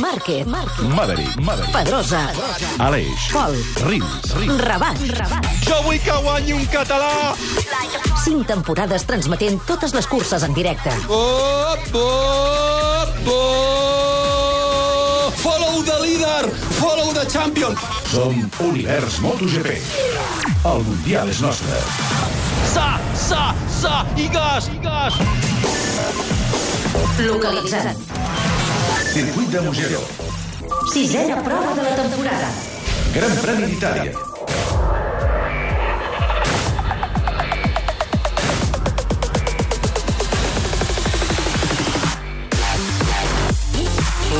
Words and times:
Márquez. 0.00 0.46
Maverick, 0.46 1.36
Maverick. 1.40 1.72
Pedrosa, 1.72 2.30
Aleix. 2.78 3.30
Pol, 3.32 3.56
Rins, 3.86 4.34
Rins. 4.36 4.60
Rabat, 4.64 4.96
Rabat. 5.18 5.46
Jo 5.66 5.82
vull 5.84 6.00
que 6.00 6.16
guanyi 6.22 6.52
un 6.56 6.66
català. 6.72 7.34
Cinc 8.24 8.46
temporades 8.48 9.04
transmetent 9.08 9.60
totes 9.68 9.94
les 9.96 10.06
curses 10.06 10.42
en 10.46 10.54
directe. 10.54 10.90
Op, 11.08 11.94
op, 11.94 13.08
op. 13.34 14.30
Follow 15.40 15.82
the 15.84 15.98
leader, 16.02 16.48
follow 16.80 17.12
the 17.12 17.26
champion. 17.30 17.76
Som 18.10 18.50
Univers 18.60 19.20
MotoGP. 19.20 19.76
El 20.64 20.82
Mundial 20.84 21.28
és 21.28 21.40
nostre. 21.40 21.80
Sa, 22.72 23.00
sa, 23.16 23.54
sa, 23.80 24.04
i 24.16 24.28
gas, 24.32 24.68
i 24.72 24.78
gas. 24.84 25.14
Localitzat. 27.20 28.39
Circuit 29.12 29.48
de 29.48 29.60
Mugello. 29.60 30.00
Sisena 30.92 31.42
prova 31.42 31.74
de 31.74 31.82
la 31.82 31.96
temporada. 31.96 32.48
Gran 33.12 33.36
Premi 33.42 33.66
d'Itàlia. 33.66 34.29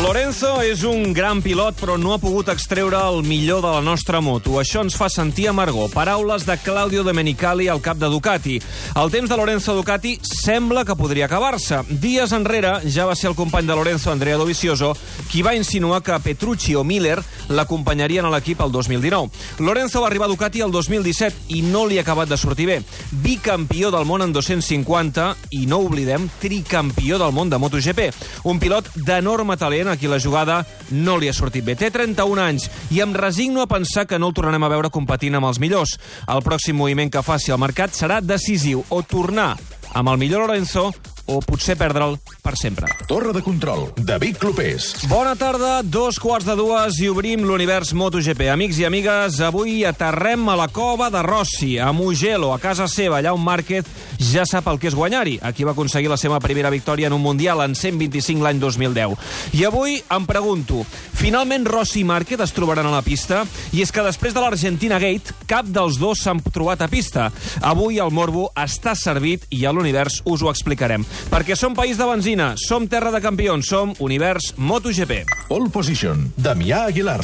Lorenzo 0.01 0.62
és 0.65 0.81
un 0.89 1.12
gran 1.12 1.43
pilot, 1.45 1.77
però 1.77 1.98
no 2.01 2.15
ha 2.15 2.19
pogut 2.19 2.48
extreure 2.48 2.97
el 3.11 3.19
millor 3.20 3.61
de 3.61 3.69
la 3.69 3.83
nostra 3.84 4.23
moto. 4.25 4.55
Això 4.56 4.81
ens 4.81 4.95
fa 4.97 5.11
sentir 5.12 5.51
amargor. 5.51 5.91
Paraules 5.93 6.47
de 6.48 6.56
Claudio 6.65 7.03
Domenicali, 7.05 7.67
al 7.69 7.83
cap 7.84 7.98
de 8.01 8.09
Ducati. 8.09 8.55
El 8.97 9.12
temps 9.12 9.28
de 9.28 9.37
Lorenzo 9.37 9.75
Ducati 9.77 10.15
sembla 10.25 10.87
que 10.89 10.97
podria 10.97 11.27
acabar-se. 11.28 11.83
Dies 12.01 12.33
enrere 12.33 12.78
ja 12.89 13.05
va 13.05 13.15
ser 13.15 13.28
el 13.28 13.37
company 13.37 13.69
de 13.69 13.77
Lorenzo, 13.77 14.09
Andrea 14.11 14.39
Dovizioso, 14.41 14.95
qui 15.28 15.43
va 15.45 15.53
insinuar 15.55 16.01
que 16.01 16.17
Petrucci 16.25 16.75
o 16.75 16.83
Miller 16.83 17.19
l'acompanyarien 17.51 18.25
a 18.25 18.33
l'equip 18.33 18.65
el 18.65 18.73
2019. 18.73 19.28
Lorenzo 19.61 20.01
va 20.01 20.09
arribar 20.09 20.31
a 20.31 20.33
Ducati 20.33 20.65
el 20.65 20.73
2017 20.73 21.53
i 21.59 21.61
no 21.69 21.84
li 21.84 22.01
ha 22.01 22.06
acabat 22.06 22.33
de 22.33 22.41
sortir 22.41 22.71
bé. 22.73 22.78
Bicampió 23.21 23.93
del 23.93 24.09
món 24.09 24.25
en 24.25 24.33
250 24.33 25.28
i, 25.61 25.67
no 25.67 25.84
oblidem, 25.84 26.31
tricampió 26.41 27.21
del 27.21 27.37
món 27.37 27.53
de 27.53 27.61
MotoGP. 27.61 28.09
Un 28.48 28.65
pilot 28.65 28.95
d'enorme 28.97 29.61
talent 29.61 29.89
a 29.92 29.98
qui 30.00 30.10
la 30.10 30.20
jugada 30.22 30.60
no 30.91 31.16
li 31.19 31.28
ha 31.28 31.34
sortit 31.36 31.64
bé. 31.66 31.77
Té 31.77 31.91
31 31.91 32.42
anys 32.42 32.69
i 32.91 33.02
em 33.05 33.14
resigno 33.14 33.62
a 33.62 33.70
pensar 33.70 34.06
que 34.06 34.19
no 34.19 34.30
el 34.30 34.36
tornarem 34.36 34.64
a 34.64 34.72
veure 34.72 34.91
competint 34.91 35.38
amb 35.38 35.50
els 35.50 35.60
millors. 35.62 35.97
El 36.28 36.44
pròxim 36.47 36.78
moviment 36.78 37.10
que 37.10 37.24
faci 37.27 37.52
al 37.52 37.62
mercat 37.62 37.94
serà 37.97 38.20
decisiu 38.20 38.84
o 38.88 39.02
tornar 39.02 39.56
amb 39.92 40.08
el 40.08 40.19
millor 40.19 40.47
Lorenzo 40.47 40.91
o 41.31 41.41
potser 41.45 41.77
perdre'l 41.78 42.19
per 42.42 42.56
sempre. 42.59 42.91
Torre 43.09 43.33
de 43.33 43.42
control. 43.42 43.89
David 43.97 44.41
Clopés. 44.42 44.91
Bona 45.09 45.37
tarda, 45.39 45.81
dos 45.83 46.19
quarts 46.19 46.48
de 46.48 46.56
dues 46.59 46.98
i 47.00 47.09
obrim 47.11 47.45
l'univers 47.47 47.92
MotoGP. 47.95 48.48
Amics 48.50 48.81
i 48.83 48.87
amigues, 48.89 49.41
avui 49.45 49.84
aterrem 49.87 50.48
a 50.50 50.56
la 50.59 50.69
cova 50.69 51.11
de 51.12 51.22
Rossi, 51.22 51.77
a 51.78 51.92
Mugello, 51.95 52.53
a 52.55 52.59
casa 52.62 52.89
seva, 52.91 53.20
allà 53.20 53.34
on 53.37 53.45
Márquez 53.45 53.87
ja 54.20 54.45
sap 54.48 54.69
el 54.70 54.81
que 54.81 54.91
és 54.91 54.97
guanyar-hi. 54.98 55.39
Aquí 55.47 55.64
va 55.64 55.75
aconseguir 55.77 56.11
la 56.11 56.19
seva 56.20 56.41
primera 56.42 56.72
victòria 56.72 57.09
en 57.09 57.17
un 57.17 57.22
Mundial 57.22 57.62
en 57.65 57.77
125 57.78 58.42
l'any 58.42 58.60
2010. 58.60 59.16
I 59.56 59.65
avui 59.69 60.00
em 60.00 60.27
pregunto, 60.27 60.83
finalment 61.16 61.66
Rossi 61.69 62.03
i 62.03 62.09
Márquez 62.09 62.41
es 62.43 62.54
trobaran 62.56 62.88
a 62.88 62.94
la 62.94 63.04
pista? 63.06 63.44
I 63.72 63.84
és 63.84 63.93
que 63.94 64.04
després 64.04 64.34
de 64.34 64.43
l'Argentina 64.43 64.99
Gate, 65.00 65.34
cap 65.50 65.69
dels 65.69 65.99
dos 66.00 66.25
s'han 66.25 66.43
trobat 66.50 66.83
a 66.83 66.91
pista. 66.91 67.31
Avui 67.62 68.00
el 68.03 68.12
Morbo 68.15 68.49
està 68.59 68.97
servit 68.99 69.47
i 69.54 69.65
a 69.65 69.72
l'univers 69.72 70.21
us 70.25 70.43
ho 70.43 70.50
explicarem. 70.50 71.04
Perquè 71.28 71.56
som 71.58 71.76
país 71.76 72.00
de 72.00 72.08
benzina, 72.08 72.54
som 72.56 72.88
terra 72.88 73.12
de 73.12 73.20
campions, 73.20 73.69
som 73.69 73.94
univers 74.00 74.54
MotoGP. 74.56 75.25
Pole 75.48 75.69
position. 75.70 76.31
Damià 76.36 76.86
Aguilar. 76.88 77.20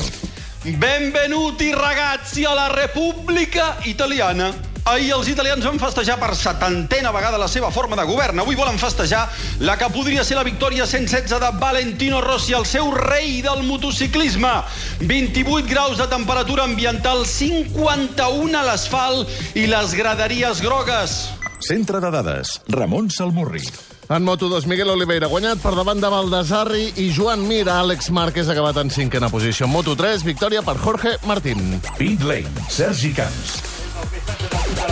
Benvenuti 0.67 1.73
ragazzi 1.73 2.45
a 2.45 2.53
la 2.53 2.69
República 2.69 3.77
Italiana. 3.85 4.51
Ahir 4.87 5.13
els 5.17 5.27
italians 5.27 5.65
van 5.67 5.81
festejar 5.83 6.15
per 6.21 6.29
setantena 6.39 7.11
vegada 7.15 7.39
la 7.43 7.49
seva 7.51 7.73
forma 7.75 7.97
de 7.99 8.05
govern. 8.07 8.39
Avui 8.39 8.55
volen 8.55 8.79
festejar 8.79 9.25
la 9.67 9.75
que 9.79 9.89
podria 9.91 10.23
ser 10.23 10.37
la 10.39 10.45
victòria 10.47 10.87
116 10.87 11.41
de 11.43 11.51
Valentino 11.59 12.21
Rossi, 12.23 12.55
el 12.55 12.67
seu 12.67 12.93
rei 12.95 13.41
del 13.43 13.65
motociclisme. 13.67 14.53
28 15.03 15.67
graus 15.67 15.99
de 15.99 16.07
temperatura 16.07 16.67
ambiental, 16.71 17.27
51 17.27 18.59
a 18.59 18.63
l'asfalt 18.67 19.59
i 19.59 19.67
les 19.67 19.95
graderies 19.99 20.63
grogues. 20.63 21.36
Centre 21.61 22.01
de 22.01 22.11
dades. 22.11 22.61
Ramon 22.69 23.11
Salmurri. 23.11 23.63
En 24.09 24.23
Moto2, 24.23 24.67
Miguel 24.71 24.93
Oliveira 24.93 25.27
guanyat 25.27 25.59
per 25.59 25.75
davant 25.75 25.99
de 26.01 26.11
Baldasarri 26.11 26.93
i 27.03 27.09
Joan 27.15 27.43
Mira. 27.49 27.81
Àlex 27.83 28.13
Márquez 28.15 28.49
acabat 28.49 28.79
en 28.83 28.93
cinquena 28.95 29.31
posició. 29.33 29.67
En 29.67 29.75
Moto3, 29.75 30.23
victòria 30.27 30.63
per 30.63 30.77
Jorge 30.79 31.17
Martín. 31.27 31.81
Pit 31.99 32.23
Lane. 32.23 32.69
Sergi 32.71 33.13
Camps. 33.17 33.57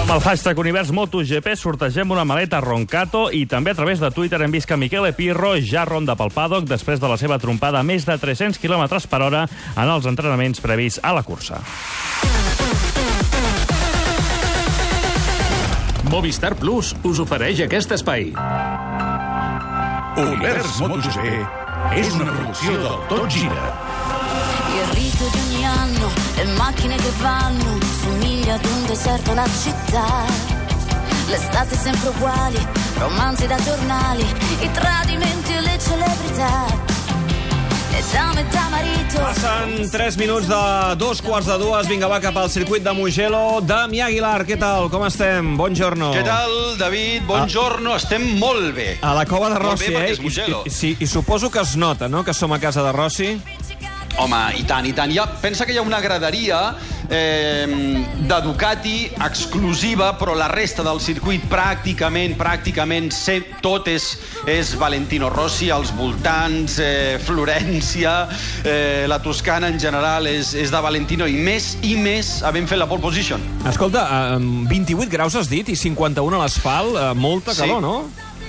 Amb 0.05 0.11
el 0.17 0.21
hashtag 0.21 0.59
Univers 0.59 0.91
MotoGP 0.93 1.55
sortegem 1.57 2.11
una 2.13 2.27
maleta 2.29 2.61
Roncato 2.61 3.29
i 3.33 3.45
també 3.49 3.73
a 3.73 3.79
través 3.79 4.03
de 4.03 4.11
Twitter 4.13 4.43
hem 4.43 4.53
vist 4.53 4.69
que 4.69 4.77
Miquel 4.81 5.07
Epirro 5.09 5.55
ja 5.65 5.87
ronda 5.89 6.17
pel 6.19 6.33
paddock 6.35 6.69
després 6.69 7.01
de 7.01 7.09
la 7.09 7.19
seva 7.21 7.39
trompada 7.41 7.81
a 7.81 7.87
més 7.87 8.05
de 8.09 8.19
300 8.21 8.61
km 8.61 8.85
per 9.09 9.23
hora 9.23 9.47
en 9.49 9.89
els 9.89 10.11
entrenaments 10.11 10.61
previs 10.65 11.01
a 11.03 11.15
la 11.17 11.25
cursa. 11.25 11.63
Movistar 16.15 16.55
Plus 16.55 16.93
us 17.03 17.19
ofereix 17.19 17.59
aquest 17.65 17.91
espai. 17.97 18.29
Univers 20.23 20.77
MotoGP 20.79 21.25
és 21.99 22.13
una 22.15 22.29
producció 22.29 22.77
del 22.85 23.01
Tot 23.11 23.27
Gira. 23.35 23.65
Il 24.77 24.95
rito 24.95 25.27
di 25.33 25.41
ogni 25.43 25.67
anno, 25.67 26.13
le 26.37 26.45
macchine 26.53 26.95
che 27.03 27.11
vanno, 27.19 27.81
somiglia 28.05 28.55
ad 28.55 28.65
un 28.65 28.87
deserto 28.87 29.35
la 29.35 29.49
città. 29.59 30.07
L'estate 31.27 31.75
sempre 31.75 32.11
uguali, 32.11 32.65
romanzi 32.99 33.49
da 33.49 33.59
giornali, 33.65 34.23
i 34.61 34.71
tradimenti 34.71 35.53
e 35.53 35.61
le 35.63 35.79
celebrità. 35.81 36.94
Passen 39.15 39.91
3 39.91 40.17
minuts 40.19 40.49
de 40.49 40.97
dos 40.99 41.21
quarts 41.23 41.47
de 41.47 41.57
dues. 41.59 41.87
Vinga, 41.89 42.09
va 42.11 42.19
cap 42.21 42.37
al 42.37 42.51
circuit 42.51 42.83
de 42.83 42.93
Mugello. 42.93 43.61
Dami 43.63 44.01
Aguilar, 44.03 44.43
què 44.47 44.59
tal? 44.59 44.89
Com 44.91 45.05
estem? 45.07 45.55
Buongiorno. 45.59 46.11
Què 46.15 46.25
tal, 46.27 46.75
David? 46.81 47.23
Buongiorno, 47.29 47.95
estem 47.97 48.27
molt 48.41 48.75
bé. 48.77 48.89
A 49.03 49.15
la 49.17 49.25
cova 49.31 49.53
de 49.55 49.61
Rossi, 49.63 49.93
bé, 49.95 50.11
eh? 50.11 50.17
I, 50.19 50.33
i, 50.67 50.73
sí, 50.75 50.97
I 50.99 51.07
suposo 51.07 51.51
que 51.51 51.63
es 51.63 51.77
nota, 51.77 52.09
no?, 52.09 52.25
que 52.27 52.35
som 52.35 52.53
a 52.53 52.59
casa 52.61 52.83
de 52.83 52.93
Rossi. 52.93 53.31
Home, 54.17 54.39
i 54.61 54.63
tant, 54.63 54.87
i 54.87 54.93
tant. 54.95 55.11
Ja, 55.11 55.25
pensa 55.43 55.67
que 55.67 55.75
hi 55.75 55.79
ha 55.81 55.83
una 55.83 55.99
graderia 56.01 56.59
eh, 57.11 57.67
de 58.29 58.37
Ducati 58.45 59.09
exclusiva, 59.27 60.13
però 60.17 60.37
la 60.39 60.47
resta 60.53 60.85
del 60.87 61.01
circuit 61.03 61.43
pràcticament, 61.51 62.37
pràcticament, 62.39 63.11
sé, 63.13 63.41
tot 63.65 63.89
és, 63.91 64.07
és 64.47 64.71
Valentino 64.79 65.29
Rossi, 65.35 65.69
als 65.75 65.91
voltants, 65.99 66.79
eh, 66.79 67.19
Florència, 67.27 68.15
eh, 68.63 69.05
la 69.11 69.19
Toscana 69.25 69.69
en 69.73 69.81
general 69.83 70.29
és, 70.31 70.55
és 70.55 70.71
de 70.71 70.81
Valentino, 70.85 71.27
i 71.27 71.35
més 71.35 71.73
i 71.83 71.97
més 71.99 72.37
havent 72.47 72.71
fet 72.71 72.79
la 72.79 72.87
pole 72.87 73.03
position. 73.03 73.43
Escolta, 73.67 74.07
eh, 74.37 74.39
28 74.71 75.11
graus 75.11 75.35
has 75.35 75.51
dit 75.51 75.75
i 75.75 75.77
51 75.77 76.39
a 76.39 76.45
l'asfalt, 76.47 76.95
eh, 76.97 77.11
molta 77.19 77.53
Sí. 77.53 77.65
calor, 77.67 77.83
no? 77.83 77.97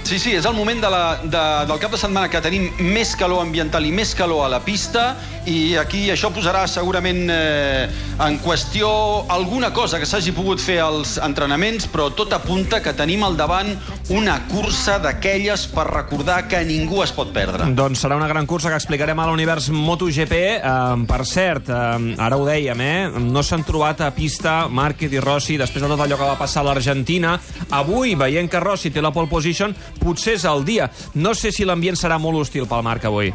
Sí, 0.05 0.19
sí, 0.21 0.35
és 0.37 0.45
el 0.45 0.53
moment 0.53 0.77
de 0.83 0.89
la, 0.93 1.17
de, 1.23 1.43
del 1.65 1.79
cap 1.81 1.89
de 1.95 1.97
setmana 1.97 2.29
que 2.29 2.37
tenim 2.45 2.67
més 2.93 3.15
calor 3.17 3.41
ambiental 3.41 3.87
i 3.87 3.89
més 3.89 4.11
calor 4.13 4.43
a 4.45 4.51
la 4.53 4.59
pista 4.61 5.15
i 5.49 5.75
aquí 5.77 6.07
això 6.13 6.31
posarà 6.33 6.63
segurament 6.69 7.29
eh, 7.29 7.85
en 8.21 8.37
qüestió 8.41 8.87
alguna 9.33 9.71
cosa 9.73 9.99
que 10.01 10.07
s'hagi 10.09 10.33
pogut 10.33 10.61
fer 10.61 10.79
als 10.81 11.15
entrenaments, 11.21 11.85
però 11.89 12.07
tot 12.17 12.33
apunta 12.33 12.81
que 12.85 12.93
tenim 12.97 13.25
al 13.25 13.37
davant 13.37 13.71
una 14.13 14.39
cursa 14.49 14.97
d'aquelles 15.01 15.67
per 15.73 15.85
recordar 15.89 16.43
que 16.49 16.61
ningú 16.65 17.01
es 17.03 17.13
pot 17.13 17.33
perdre. 17.33 17.65
Doncs 17.77 18.01
serà 18.05 18.17
una 18.17 18.29
gran 18.29 18.45
cursa 18.49 18.69
que 18.73 18.79
explicarem 18.79 19.21
a 19.21 19.27
l'univers 19.29 19.69
MotoGP. 19.73 20.41
Eh, 20.57 21.05
per 21.09 21.21
cert, 21.29 21.69
eh, 21.69 22.13
ara 22.21 22.37
ho 22.37 22.45
dèiem, 22.45 22.81
eh? 22.81 23.25
no 23.25 23.45
s'han 23.45 23.65
trobat 23.65 24.05
a 24.05 24.11
pista 24.13 24.55
Márquez 24.69 25.13
i 25.13 25.21
Rossi 25.21 25.59
després 25.61 25.85
de 25.85 25.91
tot 25.93 26.05
allò 26.05 26.17
que 26.17 26.31
va 26.33 26.39
passar 26.41 26.61
a 26.61 26.69
l'Argentina. 26.71 27.37
Avui, 27.73 28.13
veient 28.17 28.49
que 28.49 28.61
Rossi 28.61 28.93
té 28.93 29.01
la 29.01 29.13
pole 29.13 29.29
position, 29.29 29.73
potser 30.01 30.37
és 30.39 30.45
el 30.49 30.65
dia. 30.67 30.89
No 31.15 31.35
sé 31.37 31.51
si 31.55 31.67
l'ambient 31.67 31.99
serà 31.99 32.19
molt 32.21 32.43
hostil 32.43 32.67
pel 32.69 32.85
Marc 32.85 33.05
avui. 33.09 33.33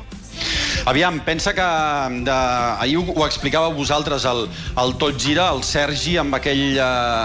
Aviam, 0.88 1.20
pensa 1.24 1.52
que 1.54 1.66
de, 2.24 2.36
ahir 2.80 2.96
ho, 2.98 3.04
ho 3.14 3.26
explicava 3.26 3.68
vosaltres 3.68 4.24
el, 4.24 4.46
el 4.80 4.94
Tot 5.00 5.18
Gira, 5.20 5.50
el 5.52 5.62
Sergi, 5.66 6.16
amb 6.20 6.34
aquell, 6.38 6.78
eh, 6.78 6.84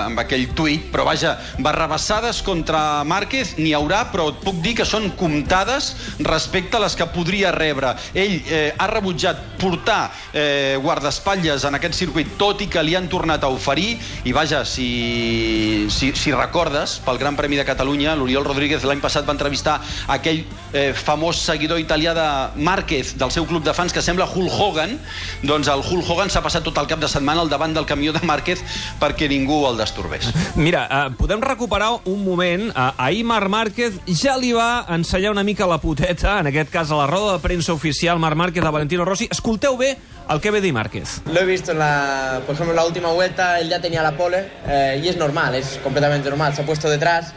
amb 0.09 0.19
aquell 0.19 0.47
tuit, 0.57 0.89
però 0.91 1.05
vaja, 1.07 1.35
barrabassades 1.63 2.41
contra 2.45 3.03
Márquez 3.07 3.55
n'hi 3.59 3.71
haurà, 3.77 4.03
però 4.11 4.27
et 4.33 4.41
puc 4.43 4.59
dir 4.65 4.75
que 4.79 4.87
són 4.87 5.07
comptades 5.19 5.93
respecte 6.27 6.77
a 6.77 6.83
les 6.83 6.97
que 6.99 7.07
podria 7.15 7.53
rebre. 7.55 7.93
Ell 8.13 8.35
eh, 8.43 8.73
ha 8.75 8.89
rebutjat 8.91 9.39
portar 9.61 10.11
eh, 10.33 10.75
guardaespatlles 10.83 11.65
en 11.69 11.79
aquest 11.79 11.97
circuit, 11.97 12.35
tot 12.41 12.61
i 12.65 12.69
que 12.71 12.83
li 12.83 12.97
han 12.97 13.07
tornat 13.11 13.45
a 13.45 13.51
oferir, 13.53 13.95
i 14.25 14.35
vaja, 14.35 14.63
si, 14.67 15.87
si, 15.93 16.11
si 16.17 16.35
recordes, 16.35 16.99
pel 17.05 17.21
Gran 17.21 17.39
Premi 17.39 17.59
de 17.59 17.67
Catalunya, 17.67 18.15
l'Oriol 18.19 18.45
Rodríguez 18.47 18.83
l'any 18.83 19.01
passat 19.03 19.27
va 19.27 19.35
entrevistar 19.35 19.79
aquell 20.11 20.43
eh, 20.73 20.91
famós 20.95 21.39
seguidor 21.45 21.79
italià 21.79 22.15
de 22.17 22.27
Márquez, 22.65 23.04
del 23.13 23.31
seu 23.31 23.45
club 23.45 23.63
de 23.63 23.73
fans, 23.77 23.93
que 23.93 24.01
sembla 24.01 24.25
Hulk 24.25 24.51
Hogan, 24.51 24.97
doncs 25.43 25.69
el 25.71 25.83
Hulk 25.85 26.09
Hogan 26.09 26.31
s'ha 26.33 26.41
passat 26.41 26.65
tot 26.65 26.77
el 26.81 26.89
cap 26.89 26.99
de 26.99 27.09
setmana 27.11 27.45
al 27.45 27.51
davant 27.51 27.75
del 27.75 27.85
camió 27.85 28.13
de 28.15 28.23
Márquez 28.25 28.63
perquè 28.99 29.29
ningú 29.29 29.61
el 29.69 29.77
destorbés. 29.77 30.31
Mira, 30.55 30.87
eh, 30.89 31.13
podem 31.17 31.41
recuperar 31.41 31.91
un 32.05 32.23
moment. 32.25 32.71
Eh, 32.71 32.91
ahir 32.97 33.23
Marc 33.25 33.49
Márquez 33.49 34.01
ja 34.07 34.35
li 34.37 34.51
va 34.55 34.85
ensenyar 34.89 35.31
una 35.31 35.43
mica 35.43 35.67
la 35.69 35.77
poteta, 35.77 36.39
en 36.39 36.49
aquest 36.51 36.73
cas 36.73 36.91
a 36.91 36.99
la 36.99 37.07
roda 37.07 37.37
de 37.37 37.43
premsa 37.43 37.73
oficial 37.73 38.19
Marc 38.19 38.35
Márquez 38.35 38.63
a 38.63 38.71
Valentino 38.71 39.05
Rossi. 39.05 39.29
Escolteu 39.31 39.77
bé 39.77 39.95
el 40.29 40.41
que 40.41 40.51
ve 40.51 40.61
dir 40.61 40.73
Márquez. 40.73 41.21
Lo 41.31 41.39
he 41.39 41.45
visto 41.45 41.71
en 41.71 41.79
la, 41.79 42.41
por 42.45 42.55
ejemplo, 42.55 42.71
en 42.71 42.77
la 42.77 42.85
última 42.85 43.11
vuelta, 43.11 43.59
él 43.59 43.69
ya 43.69 43.79
tenía 43.79 44.01
la 44.01 44.17
pole 44.17 44.49
eh, 44.67 45.01
y 45.03 45.07
es 45.07 45.17
normal, 45.17 45.55
es 45.55 45.79
completamente 45.83 46.29
normal. 46.29 46.55
Se 46.55 46.61
ha 46.61 46.65
puesto 46.65 46.89
detrás 46.89 47.33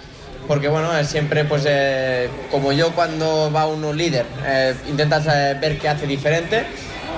porque, 0.49 0.69
bueno, 0.69 0.89
siempre, 1.05 1.45
pues, 1.45 1.65
eh, 1.69 2.29
como 2.51 2.73
yo 2.73 2.93
cuando 2.93 3.53
va 3.53 3.67
uno 3.67 3.93
líder, 3.93 4.27
eh, 4.45 4.75
intentas 4.89 5.27
eh, 5.27 5.57
ver 5.61 5.79
qué 5.79 5.89
hace 5.89 6.07
diferente. 6.07 6.65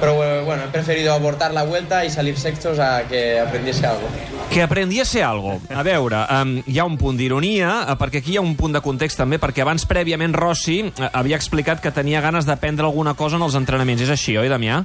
Pero 0.00 0.24
eh, 0.24 0.42
bueno, 0.42 0.62
he 0.64 0.68
preferido 0.68 1.12
abortar 1.12 1.52
la 1.52 1.62
vuelta 1.62 2.06
y 2.06 2.10
salir 2.10 2.38
sextos 2.38 2.78
a 2.78 3.02
que 3.06 3.38
aprendiese 3.38 3.86
algo. 3.86 4.08
Que 4.48 4.62
aprendiese 4.62 5.22
algo. 5.22 5.60
A 5.68 5.82
veure, 5.82 6.24
um, 6.24 6.54
hi 6.66 6.78
ha 6.80 6.86
un 6.88 6.96
punt 6.98 7.20
d'ironia, 7.20 7.84
eh, 7.84 7.96
perquè 8.00 8.22
aquí 8.24 8.32
hi 8.32 8.38
ha 8.40 8.44
un 8.44 8.56
punt 8.56 8.72
de 8.74 8.80
context 8.80 9.20
també, 9.20 9.38
perquè 9.38 9.60
abans, 9.60 9.84
prèviament, 9.86 10.32
Rossi 10.34 10.80
eh, 10.88 11.10
havia 11.12 11.36
explicat 11.36 11.84
que 11.84 11.92
tenia 11.92 12.22
ganes 12.24 12.48
d'aprendre 12.48 12.88
alguna 12.88 13.12
cosa 13.14 13.36
en 13.36 13.44
els 13.44 13.58
entrenaments. 13.60 14.00
És 14.08 14.14
així, 14.16 14.38
oi, 14.40 14.48
Damià? 14.48 14.80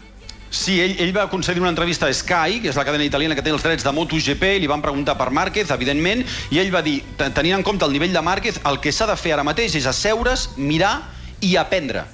Sí, 0.56 0.78
ell, 0.80 0.96
ell 1.04 1.12
va 1.16 1.26
concedir 1.30 1.60
una 1.62 1.70
entrevista 1.74 2.08
a 2.08 2.14
Sky, 2.16 2.62
que 2.64 2.70
és 2.72 2.78
la 2.80 2.86
cadena 2.88 3.04
italiana 3.04 3.36
que 3.36 3.44
té 3.44 3.52
els 3.52 3.64
drets 3.66 3.84
de 3.84 3.92
MotoGP, 3.92 4.54
i 4.56 4.62
li 4.64 4.70
van 4.72 4.82
preguntar 4.82 5.18
per 5.20 5.28
Márquez, 5.36 5.70
evidentment, 5.76 6.24
i 6.56 6.62
ell 6.62 6.72
va 6.74 6.82
dir, 6.86 7.02
te- 7.20 7.28
tenint 7.36 7.58
en 7.60 7.64
compte 7.68 7.84
el 7.86 7.92
nivell 7.92 8.14
de 8.16 8.22
Márquez, 8.24 8.62
el 8.66 8.80
que 8.80 8.94
s'ha 8.96 9.08
de 9.10 9.18
fer 9.20 9.34
ara 9.36 9.44
mateix 9.44 9.76
és 9.76 9.86
asseure's, 9.92 10.50
mirar 10.56 10.96
i 11.44 11.58
aprendre. 11.60 12.06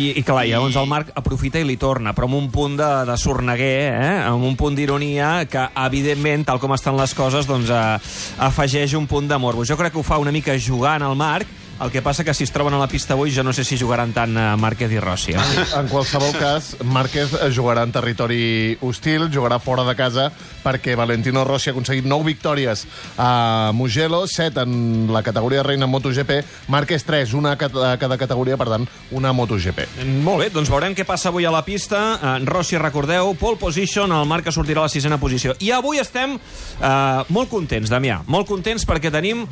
I, 0.00 0.14
i 0.16 0.22
clar, 0.24 0.46
llavors 0.48 0.76
el 0.80 0.86
Marc 0.88 1.10
aprofita 1.18 1.60
i 1.60 1.66
li 1.68 1.76
torna, 1.76 2.14
però 2.16 2.24
amb 2.30 2.38
un 2.38 2.46
punt 2.54 2.78
de, 2.78 2.88
de 3.10 3.16
sorneguer, 3.20 3.92
eh? 3.92 4.12
amb 4.30 4.46
un 4.48 4.54
punt 4.56 4.78
d'ironia 4.78 5.44
que, 5.50 5.66
evidentment, 5.84 6.46
tal 6.48 6.60
com 6.62 6.72
estan 6.72 6.96
les 6.96 7.12
coses, 7.12 7.44
doncs, 7.50 7.68
eh, 7.68 8.14
afegeix 8.48 8.94
un 8.96 9.04
punt 9.10 9.28
de 9.28 9.36
morbo. 9.36 9.66
Jo 9.68 9.76
crec 9.76 9.92
que 9.92 10.00
ho 10.00 10.06
fa 10.06 10.16
una 10.22 10.32
mica 10.32 10.56
jugant 10.56 11.04
al 11.04 11.18
Marc, 11.20 11.50
el 11.80 11.90
que 11.90 12.02
passa 12.02 12.24
que 12.24 12.34
si 12.34 12.44
es 12.44 12.52
troben 12.52 12.74
a 12.76 12.80
la 12.80 12.88
pista 12.88 13.14
avui 13.16 13.32
jo 13.32 13.42
no 13.42 13.52
sé 13.56 13.64
si 13.64 13.78
jugaran 13.80 14.12
tant 14.12 14.36
eh, 14.36 14.46
Márquez 14.60 14.92
i 14.92 15.00
Rossi. 15.00 15.32
Eh? 15.32 15.64
En 15.78 15.88
qualsevol 15.88 16.34
cas, 16.36 16.74
Márquez 16.84 17.32
jugarà 17.56 17.86
en 17.86 17.92
territori 17.94 18.76
hostil, 18.84 19.30
jugarà 19.32 19.58
fora 19.62 19.84
de 19.88 19.94
casa, 19.96 20.28
perquè 20.64 20.96
Valentino 20.98 21.44
Rossi 21.48 21.70
ha 21.70 21.74
aconseguit 21.74 22.04
9 22.04 22.26
victòries 22.28 22.84
a 23.16 23.72
Mugello, 23.74 24.26
7 24.26 24.66
en 24.66 25.08
la 25.12 25.22
categoria 25.22 25.64
reina 25.64 25.88
en 25.88 25.92
MotoGP, 25.94 26.44
Márquez 26.68 27.04
3, 27.08 27.32
una 27.34 27.56
a 27.56 27.96
cada 27.98 28.18
categoria, 28.18 28.58
per 28.60 28.68
tant, 28.68 28.86
una 29.16 29.32
MotoGP. 29.32 29.86
Molt 30.24 30.44
bé, 30.44 30.50
doncs 30.52 30.70
veurem 30.72 30.94
què 30.96 31.06
passa 31.08 31.30
avui 31.30 31.48
a 31.48 31.54
la 31.54 31.64
pista. 31.64 32.02
Uh, 32.20 32.36
Rossi, 32.48 32.78
recordeu, 32.78 33.32
pole 33.40 33.58
position, 33.60 34.12
el 34.12 34.28
Marc 34.28 34.48
que 34.48 34.54
sortirà 34.54 34.84
a 34.84 34.88
la 34.88 34.92
sisena 34.92 35.20
posició. 35.20 35.56
I 35.60 35.72
avui 35.76 36.00
estem 36.02 36.36
uh, 36.36 37.24
molt 37.32 37.50
contents, 37.52 37.90
Damià, 37.92 38.20
molt 38.28 38.48
contents 38.48 38.86
perquè 38.88 39.12
tenim 39.12 39.46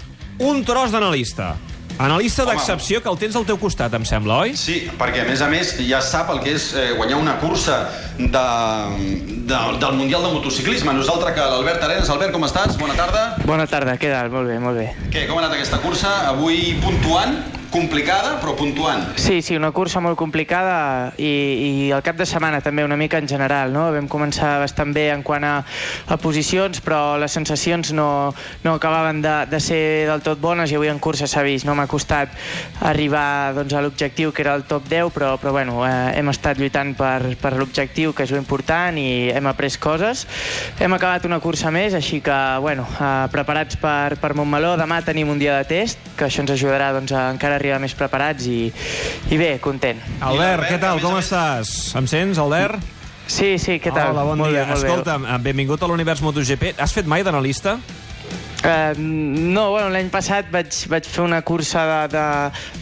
un 0.45 0.65
tros 0.65 0.93
d'analista. 0.95 1.57
Analista 1.99 2.45
d'excepció 2.47 3.01
que 3.03 3.11
el 3.11 3.19
tens 3.19 3.35
al 3.35 3.45
teu 3.47 3.59
costat, 3.59 3.95
em 3.99 4.05
sembla, 4.07 4.37
oi? 4.45 4.53
Sí, 4.59 4.85
perquè 5.01 5.25
a 5.25 5.27
més 5.27 5.41
a 5.43 5.49
més 5.51 5.73
ja 5.83 5.99
sap 6.05 6.31
el 6.31 6.39
que 6.45 6.53
és 6.55 6.69
eh, 6.79 6.93
guanyar 6.95 7.19
una 7.19 7.35
cursa 7.43 7.81
de, 8.19 8.45
de, 9.51 9.59
del 9.83 9.99
Mundial 9.99 10.23
de 10.23 10.31
Motociclisme. 10.37 10.95
Nosaltres 10.95 11.35
que 11.35 11.43
l'Albert 11.43 11.83
Arenas. 11.83 12.11
Albert, 12.15 12.31
com 12.37 12.47
estàs? 12.47 12.79
Bona 12.79 12.95
tarda. 12.99 13.25
Bona 13.49 13.67
tarda, 13.67 13.97
què 13.99 14.13
tal? 14.15 14.31
Molt 14.31 14.47
bé, 14.47 14.61
molt 14.63 14.79
bé. 14.79 14.93
Què, 15.11 15.27
com 15.27 15.41
ha 15.41 15.43
anat 15.43 15.59
aquesta 15.59 15.83
cursa? 15.83 16.15
Avui 16.31 16.77
puntuant, 16.85 17.41
complicada, 17.71 18.37
però 18.41 18.55
puntuant. 18.57 19.05
Sí, 19.21 19.41
sí, 19.43 19.57
una 19.57 19.71
cursa 19.77 20.01
molt 20.01 20.19
complicada 20.19 21.13
i, 21.21 21.29
i 21.29 21.71
el 21.95 22.03
cap 22.07 22.17
de 22.19 22.27
setmana 22.29 22.61
també 22.65 22.85
una 22.87 22.97
mica 22.97 23.21
en 23.21 23.29
general, 23.29 23.73
no? 23.75 23.89
Vam 23.95 24.09
començar 24.11 24.57
bastant 24.63 24.95
bé 24.97 25.09
en 25.13 25.23
quant 25.27 25.45
a, 25.45 25.55
a 26.09 26.19
posicions, 26.21 26.81
però 26.85 27.19
les 27.21 27.35
sensacions 27.35 27.93
no, 27.97 28.09
no 28.65 28.75
acabaven 28.77 29.23
de, 29.25 29.35
de 29.51 29.61
ser 29.61 29.83
del 30.09 30.25
tot 30.25 30.41
bones 30.41 30.73
i 30.73 30.79
avui 30.79 30.91
en 30.93 31.01
cursa 31.03 31.29
s'ha 31.29 31.45
vist, 31.47 31.67
no? 31.69 31.77
M'ha 31.79 31.89
costat 31.91 32.33
arribar 32.89 33.55
doncs, 33.59 33.77
a 33.77 33.85
l'objectiu 33.85 34.33
que 34.33 34.45
era 34.47 34.57
el 34.59 34.65
top 34.69 34.89
10, 34.89 35.13
però, 35.15 35.35
però 35.41 35.53
bueno, 35.57 35.83
eh, 35.87 36.19
hem 36.19 36.33
estat 36.33 36.59
lluitant 36.59 36.95
per, 36.99 37.37
per 37.41 37.55
l'objectiu, 37.59 38.15
que 38.17 38.25
és 38.25 38.35
important, 38.37 38.97
i 38.99 39.29
hem 39.35 39.51
après 39.51 39.77
coses. 39.79 40.25
Hem 40.81 40.95
acabat 40.97 41.27
una 41.29 41.41
cursa 41.45 41.71
més, 41.75 41.95
així 41.95 42.23
que, 42.25 42.39
bueno, 42.65 42.87
eh, 42.97 43.27
preparats 43.33 43.77
per, 43.81 44.17
per 44.23 44.33
Montmeló. 44.39 44.77
Demà 44.81 45.03
tenim 45.05 45.29
un 45.29 45.41
dia 45.43 45.59
de 45.61 45.69
test, 45.69 46.01
que 46.17 46.29
això 46.29 46.41
ens 46.45 46.55
ajudarà 46.55 46.93
doncs, 46.97 47.13
a 47.13 47.29
encara 47.35 47.58
arribar 47.59 47.81
més 47.83 47.95
preparats 47.99 48.47
i, 48.49 48.61
i 49.29 49.41
bé, 49.41 49.57
content. 49.63 50.01
Albert, 50.25 50.69
què 50.71 50.79
tal? 50.83 51.03
Com 51.05 51.19
estàs? 51.21 51.75
Em 51.99 52.09
sents, 52.11 52.41
Albert? 52.43 52.81
Sí, 53.29 53.59
sí, 53.61 53.77
què 53.77 53.93
tal? 53.93 54.15
Hola, 54.15 54.25
bon 54.25 54.41
molt 54.41 54.55
dia. 54.55 54.65
Bé, 54.65 54.73
molt 54.73 54.87
Escolta'm, 54.87 55.27
eh, 55.29 55.39
benvingut 55.45 55.83
a 55.85 55.91
l'univers 55.91 56.23
MotoGP. 56.25 56.73
Has 56.81 56.97
fet 56.97 57.09
mai 57.11 57.27
d'analista? 57.27 57.77
Uh, 58.59 58.91
no, 58.99 59.69
bueno, 59.71 59.87
l'any 59.95 60.09
passat 60.11 60.49
vaig, 60.51 60.73
vaig 60.91 61.07
fer 61.07 61.23
una 61.23 61.39
cursa 61.47 61.85
de, 61.87 61.99
de, 62.17 62.25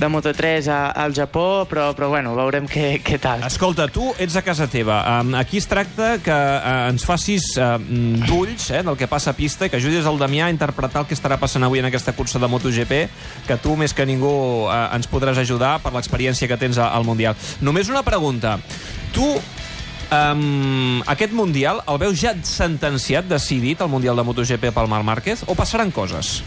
de 0.00 0.08
Moto3 0.08 0.70
a, 0.72 0.78
al 1.04 1.12
Japó, 1.16 1.66
però, 1.68 1.90
però 1.96 2.08
bueno, 2.14 2.32
veurem 2.38 2.64
què, 2.70 3.02
què 3.04 3.18
tal. 3.20 3.44
Escolta, 3.44 3.84
tu 3.92 4.08
ets 4.22 4.38
a 4.40 4.42
casa 4.46 4.70
teva. 4.72 5.02
Um, 5.20 5.34
aquí 5.36 5.60
es 5.60 5.68
tracta 5.68 6.14
que 6.24 6.32
uh, 6.32 6.86
ens 6.88 7.04
facis 7.04 7.50
uh, 7.60 7.76
d'ulls 8.24 8.70
eh, 8.72 8.80
del 8.86 8.96
que 8.96 9.10
passa 9.10 9.34
a 9.34 9.36
pista 9.36 9.68
i 9.68 9.72
que 9.72 9.76
ajudis 9.76 10.08
el 10.08 10.20
Damià 10.22 10.48
a 10.48 10.54
interpretar 10.54 11.04
el 11.04 11.10
que 11.10 11.16
estarà 11.18 11.36
passant 11.42 11.68
avui 11.68 11.84
en 11.84 11.90
aquesta 11.90 12.16
cursa 12.16 12.40
de 12.40 12.48
MotoGP, 12.48 12.96
que 13.46 13.60
tu, 13.60 13.76
més 13.76 13.92
que 13.92 14.08
ningú, 14.08 14.32
uh, 14.64 14.88
ens 14.96 15.10
podràs 15.12 15.42
ajudar 15.44 15.76
per 15.84 15.92
l'experiència 15.92 16.48
que 16.48 16.60
tens 16.60 16.80
al 16.80 17.04
Mundial. 17.04 17.36
Només 17.60 17.92
una 17.92 18.04
pregunta. 18.06 18.56
Tu 19.12 19.28
Um, 20.06 21.02
aquest 21.10 21.32
Mundial 21.34 21.80
el 21.90 21.98
veus 21.98 22.20
ja 22.20 22.30
sentenciat, 22.46 23.26
decidit, 23.26 23.80
el 23.82 23.90
Mundial 23.90 24.14
de 24.14 24.22
MotoGP 24.22 24.70
pel 24.70 24.90
Marc 24.90 25.06
Márquez, 25.06 25.42
o 25.50 25.58
passaran 25.58 25.90
coses? 25.90 26.38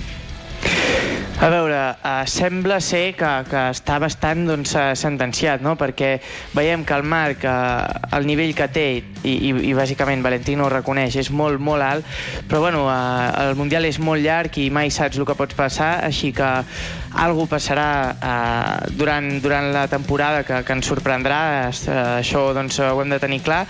A 1.39 1.47
veure, 1.47 1.75
uh, 2.04 2.23
sembla 2.28 2.81
ser 2.83 3.13
que, 3.16 3.28
que 3.47 3.59
està 3.71 3.95
bastant 4.04 4.42
doncs, 4.44 4.73
eh, 4.75 4.89
sentenciat, 4.99 5.61
no? 5.63 5.78
perquè 5.80 6.18
veiem 6.51 6.83
que 6.83 6.97
el 6.99 7.06
Marc, 7.07 7.45
uh, 7.47 7.87
el 8.18 8.28
nivell 8.28 8.51
que 8.56 8.68
té, 8.75 8.83
i, 9.23 9.35
i, 9.47 9.54
i 9.69 9.71
bàsicament 9.75 10.19
Valentino 10.23 10.66
ho 10.68 10.71
reconeix, 10.73 11.16
és 11.21 11.31
molt, 11.31 11.63
molt 11.63 11.85
alt, 11.85 12.19
però 12.51 12.59
bueno, 12.66 12.83
uh, 12.92 13.31
el 13.45 13.56
Mundial 13.56 13.87
és 13.87 14.01
molt 14.04 14.19
llarg 14.19 14.59
i 14.59 14.68
mai 14.68 14.92
saps 14.92 15.16
el 15.16 15.28
que 15.28 15.37
pots 15.39 15.56
passar, 15.56 15.94
així 16.04 16.33
que 16.35 16.49
algú 17.18 17.47
passarà 17.49 17.87
uh, 18.13 18.92
durant, 18.94 19.28
durant 19.42 19.71
la 19.73 19.87
temporada 19.89 20.44
que, 20.45 20.61
que 20.66 20.75
ens 20.75 20.89
sorprendrà, 20.89 21.39
uh, 21.69 21.95
això 22.19 22.49
doncs, 22.54 22.80
ho 22.83 23.01
hem 23.01 23.13
de 23.13 23.19
tenir 23.21 23.42
clar, 23.45 23.63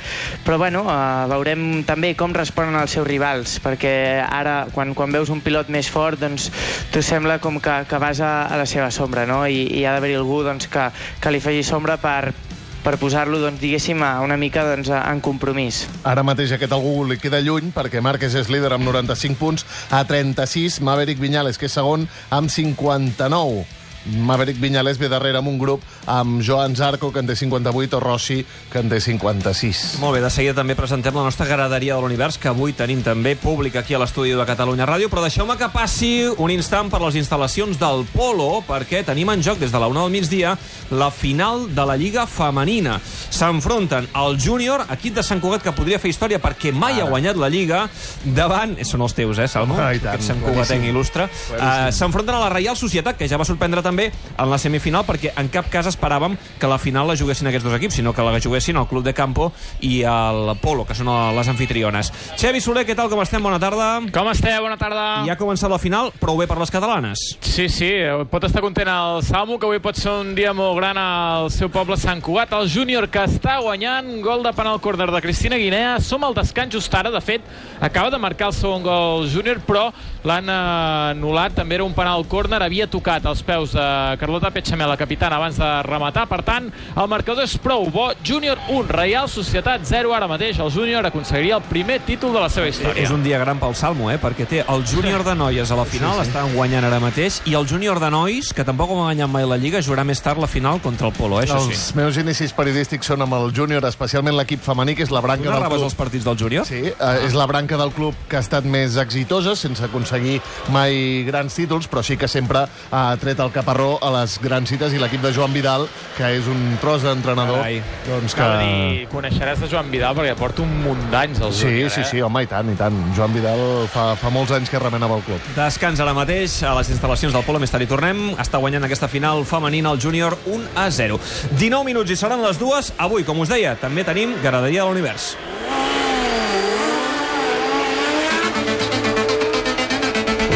però 0.45 0.59
bueno, 0.61 0.83
uh, 0.87 1.25
veurem 1.31 1.83
també 1.87 2.13
com 2.19 2.35
responen 2.35 2.75
els 2.79 2.97
seus 2.97 3.07
rivals, 3.07 3.57
perquè 3.63 3.93
ara, 4.25 4.65
quan, 4.75 4.93
quan 4.97 5.15
veus 5.15 5.31
un 5.31 5.43
pilot 5.45 5.71
més 5.71 5.89
fort, 5.91 6.19
doncs 6.19 6.49
tu 6.93 7.03
sembla 7.05 7.39
com 7.39 7.61
que, 7.63 7.81
que 7.89 8.01
vas 8.01 8.19
a, 8.19 8.33
a 8.49 8.59
la 8.59 8.67
seva 8.69 8.91
sombra, 8.91 9.25
no? 9.29 9.45
I, 9.47 9.65
i 9.79 9.85
ha 9.85 9.95
d'haver-hi 9.95 10.19
algú 10.19 10.43
doncs, 10.43 10.67
que, 10.71 10.89
que 11.21 11.33
li 11.33 11.43
faci 11.43 11.63
sombra 11.63 11.99
per, 12.01 12.33
per 12.83 12.97
posar-lo, 13.01 13.39
doncs, 13.41 13.61
diguéssim, 13.61 14.03
a 14.03 14.19
una 14.25 14.37
mica 14.37 14.63
doncs, 14.67 14.91
en 14.99 15.23
compromís. 15.25 15.85
Ara 16.07 16.23
mateix 16.27 16.53
aquest 16.55 16.75
algú 16.75 17.03
li 17.07 17.19
queda 17.21 17.41
lluny 17.43 17.73
perquè 17.75 18.03
Márquez 18.03 18.37
és 18.39 18.51
líder 18.51 18.73
amb 18.75 18.87
95 18.87 19.39
punts 19.39 19.67
a 19.89 20.03
36, 20.07 20.81
Maverick 20.85 21.21
Viñales, 21.21 21.59
que 21.59 21.69
és 21.69 21.75
segon, 21.75 22.07
amb 22.29 22.51
59. 22.51 23.78
Maverick 24.05 24.59
Viñales 24.59 24.97
ve 24.97 25.09
darrere 25.09 25.39
amb 25.39 25.49
un 25.51 25.59
grup 25.59 25.83
amb 26.05 26.41
Joan 26.45 26.75
Zarco, 26.75 27.11
que 27.13 27.19
en 27.19 27.27
té 27.27 27.35
58, 27.35 27.97
o 27.97 27.99
Rossi, 27.99 28.45
que 28.71 28.79
en 28.79 28.89
té 28.89 28.99
56. 29.01 29.99
Molt 30.01 30.17
bé, 30.17 30.23
de 30.23 30.31
seguida 30.33 30.55
també 30.57 30.75
presentem 30.77 31.15
la 31.15 31.25
nostra 31.27 31.47
graderia 31.49 31.95
de 31.95 32.01
l'univers, 32.01 32.39
que 32.39 32.49
avui 32.51 32.73
tenim 32.73 33.03
també 33.05 33.35
públic 33.39 33.75
aquí 33.79 33.93
a 33.93 34.01
l'estudi 34.01 34.33
de 34.37 34.47
Catalunya 34.47 34.87
Ràdio, 34.89 35.09
però 35.11 35.23
deixeu-me 35.25 35.57
que 35.59 35.69
passi 35.73 36.11
un 36.37 36.51
instant 36.53 36.89
per 36.89 37.01
les 37.03 37.19
instal·lacions 37.19 37.79
del 37.81 38.05
Polo, 38.13 38.63
perquè 38.67 39.03
tenim 39.05 39.29
en 39.33 39.43
joc 39.45 39.59
des 39.59 39.71
de 39.73 39.81
la 39.81 39.89
una 39.91 40.05
del 40.05 40.15
migdia 40.15 40.55
la 40.91 41.11
final 41.11 41.67
de 41.75 41.85
la 41.85 41.97
Lliga 41.97 42.25
Femenina. 42.27 42.99
S'enfronten 43.29 44.07
el 44.15 44.39
júnior, 44.41 44.85
equip 44.93 45.15
de 45.17 45.23
Sant 45.25 45.41
Cugat 45.41 45.63
que 45.65 45.73
podria 45.75 45.99
fer 46.01 46.11
història 46.13 46.39
perquè 46.41 46.73
mai 46.73 46.99
ha 46.99 47.07
guanyat 47.09 47.37
la 47.39 47.49
Lliga, 47.51 47.83
davant... 48.23 48.77
Són 48.87 49.03
els 49.05 49.13
teus, 49.17 49.37
eh, 49.37 49.47
Salmo? 49.51 49.77
Ah, 49.77 49.91
i 49.93 50.01
tant. 50.01 50.15
Aquest 50.15 50.31
Sant 50.31 50.41
Cugatenc 50.43 50.87
il·lustre. 50.89 51.27
Uh, 51.53 51.89
S'enfronten 51.93 52.37
a 52.37 52.43
la 52.45 52.49
Reial 52.53 52.77
Societat, 52.79 53.19
que 53.19 53.27
ja 53.29 53.37
va 53.39 53.47
sorprendre 53.47 53.83
també 53.89 54.09
en 54.37 54.49
la 54.49 54.59
semifinal, 54.61 55.05
perquè 55.07 55.33
en 55.39 55.49
cap 55.51 55.69
cas 55.71 55.89
esperàvem 55.89 56.37
que 56.59 56.69
la 56.69 56.79
final 56.81 57.09
la 57.09 57.17
juguessin 57.19 57.49
aquests 57.49 57.65
dos 57.67 57.75
equips, 57.75 57.97
sinó 57.99 58.13
que 58.13 58.25
la 58.25 58.39
juguessin 58.39 58.77
el 58.77 58.87
Club 58.87 59.03
de 59.03 59.13
Campo 59.17 59.51
i 59.81 60.01
el 60.07 60.53
Polo, 60.61 60.85
que 60.85 60.95
són 60.97 61.09
les 61.35 61.49
anfitriones. 61.51 62.11
Xevi 62.39 62.61
Soler, 62.61 62.85
què 62.87 62.95
tal, 62.95 63.09
com 63.11 63.21
estem? 63.23 63.43
Bona 63.43 63.59
tarda. 63.61 63.89
Com 64.13 64.29
esteu? 64.31 64.61
Bona 64.63 64.77
tarda. 64.79 65.07
I 65.25 65.33
ha 65.33 65.37
començat 65.39 65.71
la 65.71 65.79
final, 65.81 66.13
prou 66.21 66.37
bé 66.39 66.47
per 66.49 66.59
les 66.61 66.71
catalanes. 66.71 67.25
Sí, 67.41 67.67
sí, 67.71 67.89
pot 68.31 68.45
estar 68.47 68.61
content 68.63 68.89
el 68.91 69.23
Salmo, 69.27 69.57
que 69.59 69.67
avui 69.67 69.81
pot 69.83 69.97
ser 69.97 70.13
un 70.21 70.33
dia 70.37 70.53
molt 70.55 70.77
gran 70.79 70.99
al 70.99 71.49
seu 71.53 71.71
poble 71.73 71.97
Sant 71.99 72.21
Cugat. 72.23 72.53
El 72.55 72.69
júnior 72.71 73.09
que 73.11 73.23
està 73.25 73.57
guanyant, 73.63 74.19
gol 74.25 74.45
de 74.45 74.53
penal 74.55 74.79
córner 74.83 75.09
de 75.11 75.23
Cristina 75.23 75.57
Guinea. 75.59 75.97
Som 76.03 76.23
al 76.27 76.37
descans 76.37 76.73
just 76.75 76.93
ara, 76.95 77.11
de 77.11 77.21
fet, 77.23 77.45
acaba 77.81 78.11
de 78.13 78.21
marcar 78.21 78.51
el 78.51 78.57
segon 78.57 78.85
gol 78.85 79.27
júnior, 79.31 79.61
però 79.65 79.89
l'han 80.27 80.49
anul·lat, 80.51 81.55
també 81.57 81.79
era 81.79 81.87
un 81.87 81.95
penal 81.95 82.25
córner, 82.29 82.61
havia 82.63 82.89
tocat 82.91 83.25
els 83.29 83.41
peus 83.45 83.73
de 83.75 83.78
Carlota 84.19 84.51
Petxamel, 84.51 84.89
la 84.89 84.97
capitana, 84.97 85.37
abans 85.37 85.57
de 85.59 85.69
rematar. 85.87 86.27
Per 86.29 86.41
tant, 86.45 86.69
el 86.69 87.09
marcador 87.11 87.45
és 87.45 87.55
prou 87.61 87.87
bo. 87.93 88.09
Júnior 88.25 88.59
1, 88.67 88.87
Reial 88.89 89.29
Societat 89.31 89.85
0. 89.87 90.13
Ara 90.15 90.27
mateix 90.29 90.59
el 90.59 90.71
júnior 90.73 91.05
aconseguiria 91.05 91.57
el 91.57 91.65
primer 91.69 91.99
títol 92.07 92.33
de 92.35 92.43
la 92.43 92.49
seva 92.49 92.69
història. 92.69 93.01
És 93.03 93.13
un 93.13 93.23
dia 93.23 93.39
gran 93.41 93.59
pel 93.61 93.75
Salmo, 93.75 94.09
eh? 94.11 94.17
perquè 94.21 94.47
té 94.49 94.63
el 94.65 94.85
júnior 94.87 95.23
de 95.27 95.35
noies 95.39 95.71
a 95.71 95.77
la 95.79 95.85
final, 95.85 96.17
sí, 96.17 96.25
sí. 96.25 96.29
estan 96.29 96.53
guanyant 96.55 96.87
ara 96.87 96.99
mateix, 97.03 97.41
i 97.49 97.55
el 97.57 97.67
júnior 97.69 97.99
de 98.01 98.11
nois, 98.13 98.51
que 98.55 98.65
tampoc 98.67 98.91
ha 98.93 98.99
guanyat 99.03 99.31
mai 99.31 99.47
la 99.47 99.57
Lliga, 99.59 99.81
jugarà 99.85 100.05
més 100.07 100.21
tard 100.23 100.41
la 100.41 100.49
final 100.49 100.81
contra 100.83 101.09
el 101.09 101.13
Polo, 101.17 101.39
eh? 101.41 101.47
Això 101.47 101.59
Els 101.63 101.89
sí. 101.89 101.97
meus 101.97 102.17
inicis 102.21 102.53
periodístics 102.55 103.11
són 103.11 103.25
amb 103.25 103.37
el 103.39 103.53
júnior, 103.55 103.85
especialment 103.89 104.37
l'equip 104.37 104.63
femení, 104.65 104.95
que 104.97 105.05
és 105.07 105.13
la 105.13 105.21
branca 105.25 105.49
del 105.49 105.67
club. 105.67 105.83
els 105.89 105.97
partits 105.97 106.25
del 106.27 106.37
júnior? 106.37 106.67
Sí, 106.67 106.81
eh, 106.91 107.25
és 107.25 107.35
la 107.37 107.47
branca 107.49 107.77
del 107.77 107.91
club 107.95 108.15
que 108.29 108.37
ha 108.37 108.43
estat 108.43 108.65
més 108.65 108.97
exitosa, 109.01 109.55
sense 109.55 109.83
aconseguir 109.85 110.39
mai 110.73 111.23
grans 111.27 111.55
títols, 111.55 111.89
però 111.89 112.03
sí 112.03 112.17
que 112.17 112.27
sempre 112.27 112.65
ha 112.91 113.03
tret 113.21 113.39
el 113.39 113.51
caparró 113.69 113.99
a 114.01 114.09
les 114.09 114.39
grans 114.41 114.65
cites, 114.65 114.93
i 114.93 114.97
l'equip 114.97 115.21
de 115.21 115.29
Joan 115.29 115.53
Vidal, 115.53 115.83
que 116.17 116.25
és 116.39 116.47
un 116.49 116.77
tros 116.81 117.03
d'entrenador, 117.05 117.61
doncs 118.07 118.33
que... 118.33 118.41
Cal 118.41 118.55
dir, 118.63 119.03
coneixeràs 119.11 119.61
de 119.61 119.69
Joan 119.69 119.91
Vidal 119.93 120.15
perquè 120.17 120.33
porta 120.39 120.63
un 120.63 120.71
munt 120.81 121.03
d'anys 121.11 121.43
al 121.45 121.53
Sí, 121.53 121.67
júnior, 121.67 121.91
sí, 121.93 122.01
eh? 122.01 122.07
sí, 122.09 122.23
home, 122.25 122.41
i 122.47 122.49
tant, 122.49 122.71
i 122.73 122.77
tant. 122.79 122.97
Joan 123.13 123.35
Vidal 123.35 123.61
fa, 123.93 124.07
fa 124.17 124.31
molts 124.33 124.55
anys 124.57 124.73
que 124.73 124.81
remenava 124.81 125.19
el 125.19 125.21
club. 125.27 125.51
Descans 125.53 126.01
ara 126.01 126.15
mateix 126.17 126.57
a 126.65 126.73
les 126.79 126.89
instal·lacions 126.95 127.35
del 127.35 127.45
Polo, 127.45 127.61
més 127.61 127.69
tard 127.69 127.85
hi 127.85 127.91
tornem. 127.91 128.23
Està 128.41 128.57
guanyant 128.57 128.89
aquesta 128.89 129.11
final 129.11 129.45
femenina 129.45 129.93
el 129.93 130.01
júnior 130.01 130.39
1 130.49 130.73
a 130.73 130.89
0. 130.89 131.21
19 131.53 131.85
minuts 131.91 132.09
i 132.09 132.17
seran 132.17 132.41
les 132.41 132.57
dues. 132.57 132.89
Avui, 132.97 133.27
com 133.27 133.45
us 133.45 133.53
deia, 133.53 133.77
també 133.77 134.07
tenim 134.07 134.33
Graderia 134.41 134.87
de 134.87 134.89
l'Univers. 134.89 135.35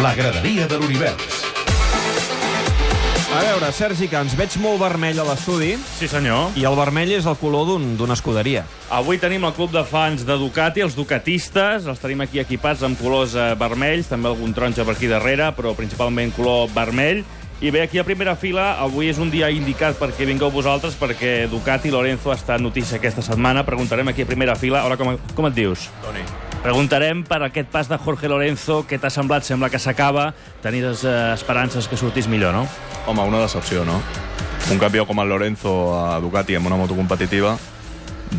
La 0.01 0.17
graderia 0.17 0.65
de 0.67 0.81
l'univers. 0.81 1.42
A 3.33 3.39
veure, 3.41 3.71
Sergi, 3.73 4.07
que 4.11 4.19
ens 4.21 4.35
veig 4.37 4.53
molt 4.61 4.77
vermell 4.81 5.17
a 5.19 5.23
l'estudi, 5.25 5.71
Sí, 5.97 6.07
senyor. 6.07 6.51
i 6.59 6.65
el 6.69 6.75
vermell 6.77 7.11
és 7.15 7.25
el 7.25 7.35
color 7.37 7.65
d'un- 7.65 7.95
d'una 7.97 8.13
escuderia. 8.13 8.63
Avui 8.91 9.17
tenim 9.17 9.43
el 9.45 9.53
club 9.53 9.71
de 9.71 9.83
fans 9.83 10.23
de 10.25 10.37
Ducati, 10.37 10.81
els 10.81 10.95
ducatistes. 10.95 11.85
Els 11.87 11.99
tenim 11.99 12.21
aquí 12.21 12.39
equipats 12.39 12.83
amb 12.83 12.99
colors 13.01 13.33
eh, 13.35 13.55
vermells, 13.57 14.07
també 14.07 14.27
algun 14.29 14.53
taronja 14.53 14.85
per 14.85 14.93
aquí 14.95 15.07
darrere, 15.07 15.51
però 15.55 15.73
principalment 15.75 16.31
color 16.35 16.69
vermell. 16.75 17.23
I 17.61 17.71
bé, 17.71 17.81
aquí 17.81 17.97
a 17.97 18.03
primera 18.03 18.35
fila, 18.35 18.77
avui 18.79 19.07
és 19.09 19.17
un 19.17 19.31
dia 19.31 19.49
indicat 19.49 19.97
perquè 19.97 20.25
vingueu 20.27 20.51
vosaltres, 20.51 20.93
perquè 20.99 21.47
Ducati 21.49 21.89
Lorenzo 21.89 22.29
ha 22.31 22.35
estat 22.35 22.59
notícia 22.61 22.97
aquesta 22.97 23.21
setmana. 23.21 23.63
Preguntarem 23.65 24.07
aquí 24.09 24.21
a 24.21 24.25
primera 24.27 24.55
fila. 24.55 24.85
Hola, 24.85 24.97
com, 24.97 25.17
com 25.33 25.47
et 25.47 25.55
dius? 25.55 25.89
Toni. 26.03 26.21
Preguntarem 26.63 27.25
per 27.27 27.41
aquest 27.43 27.67
pas 27.67 27.89
de 27.91 27.97
Jorge 27.99 28.29
Lorenzo, 28.31 28.85
què 28.87 28.95
t'ha 28.95 29.09
semblat? 29.11 29.43
Sembla 29.43 29.67
que 29.67 29.81
s'acaba. 29.83 30.29
Tenies 30.63 31.01
eh, 31.03 31.33
esperances 31.33 31.89
que 31.91 31.99
sortís 31.99 32.29
millor, 32.31 32.55
no? 32.55 32.61
Home, 33.03 33.25
una 33.27 33.41
decepció, 33.41 33.83
no? 33.83 33.97
Un 34.71 34.79
campió 34.79 35.03
com 35.03 35.19
el 35.19 35.27
Lorenzo 35.27 35.73
a 35.99 36.21
Ducati 36.23 36.55
amb 36.55 36.69
una 36.71 36.77
moto 36.79 36.95
competitiva, 36.95 37.57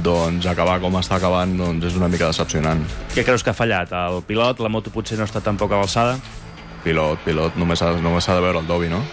doncs 0.00 0.48
acabar 0.48 0.78
com 0.80 0.96
està 0.96 1.18
acabant 1.20 1.52
doncs 1.58 1.90
és 1.90 2.00
una 2.00 2.08
mica 2.08 2.30
decepcionant. 2.30 2.80
Què 3.12 3.26
creus 3.28 3.44
que 3.44 3.52
ha 3.52 3.58
fallat? 3.58 3.92
El 3.92 4.22
pilot, 4.24 4.64
la 4.64 4.72
moto 4.72 4.88
potser 4.94 5.20
no 5.20 5.28
està 5.28 5.44
tan 5.44 5.60
poc 5.60 5.76
a 5.76 5.82
l'alçada? 5.82 6.16
Pilot, 6.80 7.20
pilot, 7.28 7.60
només 7.60 7.84
s'ha 7.84 7.92
només 8.00 8.24
s'ha 8.24 8.40
de 8.40 8.46
veure 8.46 8.64
el 8.64 8.72
Dobby, 8.72 8.88
no? 8.88 9.04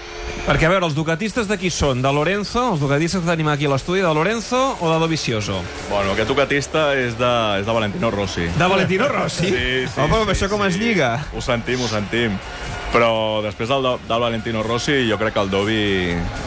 Perquè, 0.42 0.66
a 0.66 0.72
veure, 0.72 0.88
els 0.88 0.96
ducatistes 0.98 1.46
de 1.48 1.56
qui 1.62 1.70
són? 1.70 2.02
De 2.02 2.10
Lorenzo? 2.12 2.64
Els 2.74 2.82
ducatistes 2.82 3.22
que 3.22 3.30
tenim 3.30 3.48
aquí 3.52 3.68
a 3.70 3.72
l'estudi, 3.72 4.02
de 4.02 4.10
Lorenzo 4.14 4.58
o 4.82 4.90
de 4.90 4.98
Dovizioso? 5.00 5.60
Bueno, 5.92 6.16
aquest 6.16 6.32
ducatista 6.32 6.88
és 6.98 7.14
de, 7.20 7.30
és 7.62 7.68
de 7.68 7.76
Valentino 7.78 8.10
Rossi. 8.12 8.48
De 8.58 8.68
Valentino 8.68 9.08
Rossi? 9.08 9.52
Sí, 9.52 9.62
sí, 9.86 10.02
Home, 10.02 10.24
sí, 10.26 10.32
això 10.34 10.50
com 10.50 10.64
sí. 10.66 10.72
es 10.72 10.80
lliga? 10.82 11.12
Ho 11.38 11.44
sentim, 11.46 11.84
ho 11.86 11.88
sentim. 11.92 12.36
Però 12.92 13.12
després 13.46 13.70
del, 13.72 13.86
del 14.10 14.26
Valentino 14.26 14.66
Rossi, 14.66 14.98
jo 15.08 15.20
crec 15.22 15.38
que 15.38 15.46
el 15.46 15.54
Dobby, 15.54 15.86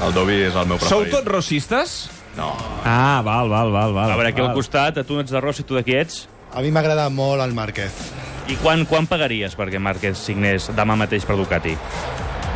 el 0.04 0.12
Dobby 0.18 0.40
és 0.50 0.58
el 0.58 0.66
meu 0.68 0.82
Sou 0.82 1.04
preferit. 1.06 1.14
tots 1.14 1.30
rossistes? 1.30 1.94
No. 2.36 2.50
Ah, 2.82 3.22
val, 3.24 3.48
val, 3.48 3.70
val. 3.72 3.94
val 3.94 4.10
A 4.10 4.18
veure, 4.18 4.34
aquí 4.34 4.42
al 4.42 4.50
val. 4.50 4.58
costat, 4.58 4.98
tu 5.06 5.22
ets 5.22 5.30
de 5.32 5.40
Rossi, 5.40 5.62
tu 5.62 5.78
de 5.78 5.84
qui 5.86 5.94
ets? 5.96 6.24
A 6.52 6.60
mi 6.66 6.74
m'agrada 6.74 7.06
molt 7.14 7.40
el 7.46 7.54
Márquez. 7.54 7.94
I 8.50 8.58
quan, 8.60 8.84
quan 8.90 9.06
pagaries 9.08 9.54
perquè 9.56 9.78
Márquez 9.80 10.18
signés 10.18 10.66
demà 10.76 10.98
mateix 10.98 11.24
per 11.24 11.38
Ducati? 11.38 11.78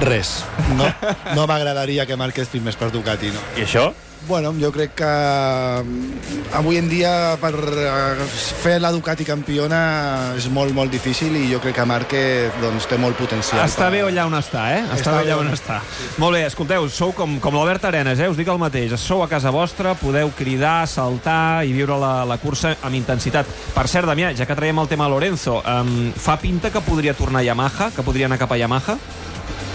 Res. 0.00 0.44
No, 0.76 0.86
no 1.34 1.46
m'agradaria 1.50 2.06
que 2.06 2.16
Márquez 2.16 2.48
firmés 2.52 2.76
per 2.78 2.92
Ducati, 2.94 3.32
no. 3.34 3.42
I 3.58 3.66
això? 3.66 3.88
Bueno, 4.26 4.52
jo 4.60 4.70
crec 4.74 4.96
que 4.98 5.08
mm, 5.08 6.54
avui 6.58 6.76
en 6.76 6.88
dia 6.90 7.36
per 7.40 7.52
eh, 7.54 8.26
fer 8.60 8.74
la 8.82 8.90
Ducati 8.92 9.24
campiona 9.24 10.34
és 10.36 10.48
molt, 10.52 10.74
molt 10.76 10.90
difícil 10.92 11.36
i 11.38 11.46
jo 11.52 11.60
crec 11.62 11.78
que 11.78 11.86
Márquez 11.88 12.58
doncs, 12.60 12.88
té 12.90 12.98
molt 13.00 13.16
potencial. 13.16 13.62
Està 13.64 13.88
bé 13.94 14.02
allà 14.04 14.26
on 14.28 14.34
està, 14.36 14.66
eh? 14.74 14.82
Està, 14.84 14.98
Està 14.98 15.14
bé 15.14 15.22
allà 15.22 15.38
on 15.40 15.48
on 15.48 15.56
està. 15.56 15.78
Molt 16.20 16.36
bé, 16.36 16.42
escolteu, 16.50 16.88
sou 16.92 17.14
com, 17.16 17.38
com 17.40 17.56
l'Albert 17.56 17.88
Arenas, 17.88 18.20
eh? 18.20 18.28
Us 18.28 18.36
dic 18.38 18.50
el 18.50 18.60
mateix. 18.60 18.92
Sou 19.00 19.22
a 19.24 19.30
casa 19.30 19.54
vostra, 19.54 19.94
podeu 19.98 20.30
cridar, 20.36 20.82
saltar 20.90 21.64
i 21.64 21.72
viure 21.72 21.96
la, 21.98 22.12
la 22.28 22.40
cursa 22.42 22.74
amb 22.82 22.98
intensitat. 22.98 23.48
Per 23.74 23.86
cert, 23.88 24.10
Damià, 24.10 24.34
ja 24.36 24.46
que 24.46 24.58
traiem 24.58 24.82
el 24.82 24.90
tema 24.90 25.08
Lorenzo, 25.08 25.62
um, 25.62 26.12
fa 26.12 26.36
pinta 26.42 26.74
que 26.74 26.84
podria 26.84 27.16
tornar 27.16 27.40
a 27.40 27.48
Yamaha, 27.48 27.92
que 27.96 28.04
podria 28.04 28.28
anar 28.28 28.42
cap 28.42 28.52
a 28.52 28.60
Yamaha? 28.60 28.98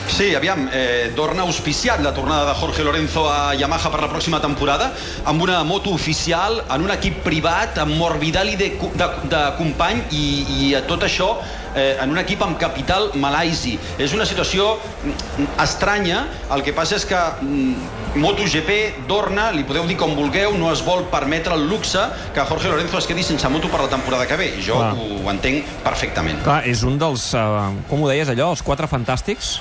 Sí, 0.07 0.35
aviam, 0.35 0.67
eh, 0.71 1.11
torna 1.15 1.43
auspiciat 1.43 2.01
la 2.03 2.13
tornada 2.13 2.45
de 2.45 2.53
Jorge 2.59 2.83
Lorenzo 2.83 3.29
a 3.29 3.55
Yamaha 3.55 3.89
per 3.89 4.01
la 4.01 4.09
pròxima 4.11 4.41
temporada 4.41 4.91
amb 5.25 5.41
una 5.41 5.63
moto 5.63 5.91
oficial, 5.91 6.63
en 6.69 6.85
un 6.85 6.91
equip 6.91 7.23
privat, 7.23 7.77
amb 7.81 7.95
Morbidelli 7.97 8.55
de, 8.59 8.69
de, 8.93 9.09
de 9.31 9.41
company 9.57 10.03
i, 10.11 10.23
i 10.59 10.71
a 10.75 10.83
tot 10.87 11.03
això 11.07 11.31
eh, 11.75 11.97
en 12.01 12.13
un 12.13 12.21
equip 12.21 12.41
amb 12.45 12.57
capital 12.61 13.09
malaisi. 13.19 13.75
És 13.97 14.13
una 14.13 14.25
situació 14.29 14.75
mm, 14.77 15.49
estranya, 15.63 16.23
el 16.53 16.63
que 16.65 16.73
passa 16.75 16.97
és 16.99 17.05
que 17.09 17.19
mm, 17.41 18.17
MotoGP, 18.21 19.07
Dorna, 19.09 19.49
li 19.55 19.65
podeu 19.67 19.87
dir 19.89 19.97
com 19.99 20.13
vulgueu, 20.17 20.53
no 20.57 20.71
es 20.73 20.83
vol 20.85 21.07
permetre 21.13 21.57
el 21.57 21.67
luxe 21.69 22.03
que 22.35 22.45
Jorge 22.49 22.69
Lorenzo 22.69 23.01
es 23.01 23.09
quedi 23.09 23.25
sense 23.25 23.49
moto 23.49 23.71
per 23.71 23.81
la 23.85 23.91
temporada 23.91 24.27
que 24.29 24.37
ve. 24.39 24.51
Jo 24.61 24.77
Clar. 24.81 24.93
ho, 24.93 25.23
entenc 25.33 25.77
perfectament. 25.85 26.43
Clar, 26.45 26.61
és 26.69 26.83
un 26.87 26.99
dels, 27.01 27.31
uh, 27.37 27.71
com 27.89 28.03
ho 28.03 28.11
deies 28.11 28.29
allò, 28.29 28.53
els 28.53 28.61
quatre 28.65 28.89
fantàstics? 28.91 29.57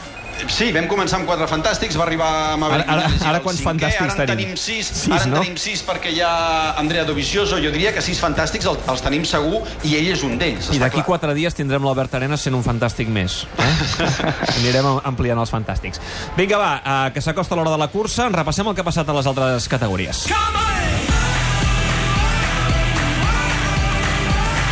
Sí, 0.52 0.70
vam 0.74 0.86
començar 0.90 1.18
amb 1.20 1.26
quatre 1.28 1.46
fantàstics, 1.48 1.96
va 1.98 2.04
arribar 2.04 2.56
Maverick 2.58 2.88
Ara- 2.88 3.04
ara- 3.06 3.28
ara 3.30 3.38
el 3.38 3.44
quants 3.44 3.60
cinquè, 3.60 3.68
fantàstics 3.68 4.02
ara 4.02 4.12
en 4.12 4.30
tenim? 4.32 4.48
tenim 4.52 4.56
sis, 4.60 4.86
Sis, 4.86 5.08
ara 5.12 5.22
en 5.24 5.30
no? 5.30 5.40
tenim 5.40 5.56
sis 5.60 5.82
perquè 5.86 6.10
hi 6.12 6.20
ha 6.20 6.32
Andrea 6.80 7.04
Dovizioso, 7.08 7.58
jo 7.62 7.70
diria 7.70 7.92
que 7.94 8.02
sis 8.02 8.20
fantàstics 8.20 8.66
els, 8.66 8.78
els 8.88 9.02
tenim 9.04 9.24
segur 9.28 9.62
i 9.84 9.94
ell 10.00 10.10
és 10.16 10.22
un 10.26 10.38
d'ells, 10.40 10.72
I 10.74 10.78
d'aquí 10.82 11.02
quatre 11.06 11.34
dies 11.34 11.54
tindrem 11.54 11.84
l'Albert 11.86 12.14
Arenas 12.18 12.40
sent 12.42 12.54
un 12.58 12.64
fantàstic 12.66 13.08
més. 13.08 13.42
Eh? 13.58 13.72
Anirem 14.58 14.86
am- 14.86 15.00
ampliant 15.12 15.38
els 15.38 15.50
fantàstics. 15.52 16.00
Vinga, 16.36 16.58
va, 16.58 16.72
uh, 16.82 17.12
que 17.14 17.20
s'acosta 17.22 17.54
l'hora 17.56 17.70
de 17.70 17.78
la 17.78 17.88
cursa. 17.88 18.26
En 18.26 18.32
repassem 18.34 18.66
el 18.68 18.74
que 18.74 18.82
ha 18.82 18.88
passat 18.90 19.08
a 19.08 19.12
les 19.16 19.26
altres 19.26 19.68
categories. 19.68 20.26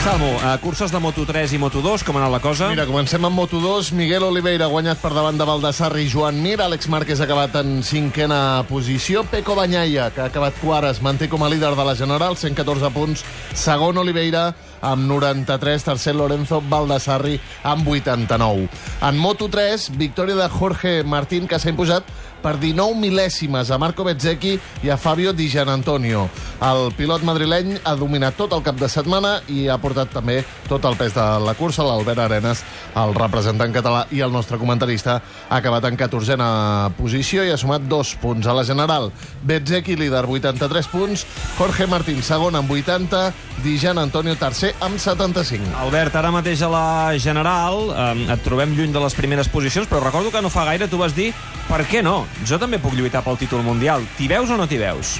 Salmo, 0.00 0.32
uh, 0.36 0.56
curses 0.62 0.90
de 0.90 0.96
Moto3 0.96 1.52
i 1.52 1.58
Moto2, 1.60 2.06
com 2.08 2.16
ha 2.16 2.22
anat 2.22 2.32
la 2.32 2.38
cosa? 2.40 2.70
Mira, 2.72 2.86
comencem 2.88 3.20
amb 3.26 3.36
Moto2. 3.36 3.90
Miguel 3.92 4.24
Oliveira 4.24 4.64
ha 4.64 4.72
guanyat 4.72 4.96
per 4.96 5.10
davant 5.12 5.36
de 5.36 5.44
Baldassarri 5.44 6.06
i 6.06 6.08
Joan 6.08 6.38
Mir. 6.40 6.56
Àlex 6.64 6.88
Márquez 6.88 7.20
ha 7.20 7.26
acabat 7.26 7.58
en 7.60 7.82
cinquena 7.84 8.64
posició. 8.64 9.26
Peco 9.28 9.52
Banyaia, 9.58 10.08
que 10.14 10.22
ha 10.24 10.30
acabat 10.32 10.56
quart, 10.62 10.88
es 10.88 11.02
manté 11.04 11.28
com 11.28 11.44
a 11.44 11.50
líder 11.52 11.74
de 11.76 11.84
la 11.84 11.94
General, 11.98 12.32
114 12.32 12.90
punts. 12.96 13.26
Segon 13.52 14.00
Oliveira, 14.00 14.54
amb 14.80 15.04
93. 15.04 15.84
Tercer 15.84 16.16
Lorenzo 16.16 16.62
Baldassarri, 16.64 17.36
amb 17.62 17.86
89. 17.86 18.70
En 19.04 19.20
Moto3, 19.20 19.90
victòria 20.00 20.40
de 20.40 20.48
Jorge 20.48 21.02
Martín, 21.04 21.44
que 21.46 21.60
s'ha 21.60 21.74
imposat 21.76 22.08
per 22.42 22.56
19 22.60 22.98
mil·lèsimes 23.00 23.70
a 23.70 23.78
Marco 23.78 24.04
Bezzecchi 24.04 24.56
i 24.84 24.90
a 24.90 24.96
Fabio 24.96 25.32
Di 25.32 25.48
Gianantonio. 25.48 26.28
El 26.60 26.90
pilot 26.96 27.24
madrileny 27.24 27.78
ha 27.84 27.94
dominat 27.96 28.36
tot 28.36 28.52
el 28.56 28.64
cap 28.64 28.76
de 28.80 28.88
setmana 28.88 29.38
i 29.48 29.66
ha 29.68 29.78
portat 29.80 30.12
també 30.12 30.40
tot 30.68 30.84
el 30.88 30.96
pes 31.00 31.14
de 31.16 31.26
la 31.44 31.54
cursa. 31.58 31.84
L'Albert 31.86 32.24
Arenas, 32.24 32.64
el 33.00 33.14
representant 33.16 33.72
català 33.74 34.04
i 34.12 34.20
el 34.24 34.32
nostre 34.32 34.58
comentarista, 34.60 35.20
ha 35.48 35.60
acabat 35.60 35.88
en 35.88 35.96
14a 36.00 36.90
posició 36.98 37.44
i 37.44 37.52
ha 37.52 37.60
sumat 37.60 37.86
dos 37.88 38.14
punts 38.20 38.48
a 38.48 38.56
la 38.56 38.64
general. 38.64 39.10
Bezzecchi, 39.46 39.96
líder, 39.96 40.26
83 40.28 40.90
punts. 40.92 41.26
Jorge 41.58 41.88
Martín, 41.90 42.22
segon, 42.22 42.56
amb 42.56 42.70
80. 42.70 43.30
Di 43.60 43.76
Gianantonio, 43.76 44.36
tercer, 44.40 44.72
amb 44.80 44.96
75. 44.96 45.74
Albert, 45.82 46.14
ara 46.16 46.30
mateix 46.32 46.62
a 46.64 46.70
la 46.72 46.86
General 47.20 47.90
eh, 47.92 48.32
et 48.32 48.44
trobem 48.44 48.72
lluny 48.76 48.94
de 48.94 49.02
les 49.02 49.16
primeres 49.18 49.50
posicions, 49.52 49.88
però 49.88 50.00
recordo 50.04 50.32
que 50.32 50.40
no 50.40 50.52
fa 50.52 50.64
gaire 50.64 50.88
tu 50.88 51.00
vas 51.00 51.12
dir 51.16 51.34
per 51.68 51.84
què 51.86 52.00
no? 52.02 52.24
Jo 52.46 52.58
també 52.58 52.80
puc 52.80 52.96
lluitar 52.96 53.22
pel 53.26 53.38
títol 53.40 53.64
mundial. 53.66 54.04
T'hi 54.16 54.28
veus 54.30 54.50
o 54.50 54.56
no 54.56 54.66
t'hi 54.70 54.80
veus? 54.80 55.18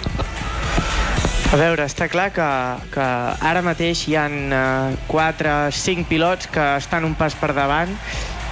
A 1.50 1.59
veure, 1.59 1.83
està 1.83 2.07
clar 2.07 2.29
que, 2.31 2.49
que 2.95 3.07
ara 3.50 3.62
mateix 3.67 4.05
hi 4.07 4.14
han 4.14 4.52
eh, 4.55 4.99
4, 5.11 5.55
5 5.75 6.07
pilots 6.07 6.47
que 6.55 6.67
estan 6.79 7.09
un 7.09 7.17
pas 7.19 7.35
per 7.35 7.50
davant 7.57 7.90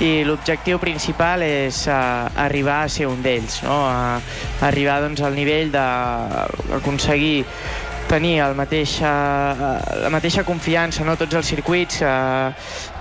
i 0.03 0.23
l'objectiu 0.27 0.79
principal 0.79 1.43
és 1.43 1.81
uh, 1.91 2.29
arribar 2.38 2.85
a 2.85 2.91
ser 2.93 3.09
un 3.11 3.19
d'ells, 3.23 3.62
no? 3.67 3.79
Uh, 3.88 4.67
arribar 4.67 5.00
doncs, 5.03 5.23
al 5.27 5.35
nivell 5.35 5.73
d'aconseguir 5.75 7.43
tenir 8.09 8.38
el 8.45 8.57
mateix, 8.59 8.99
uh, 9.05 9.79
la 10.03 10.11
mateixa 10.12 10.45
confiança 10.47 11.05
no? 11.07 11.17
tots 11.21 11.38
els 11.38 11.50
circuits 11.55 12.00
uh, 12.03 12.50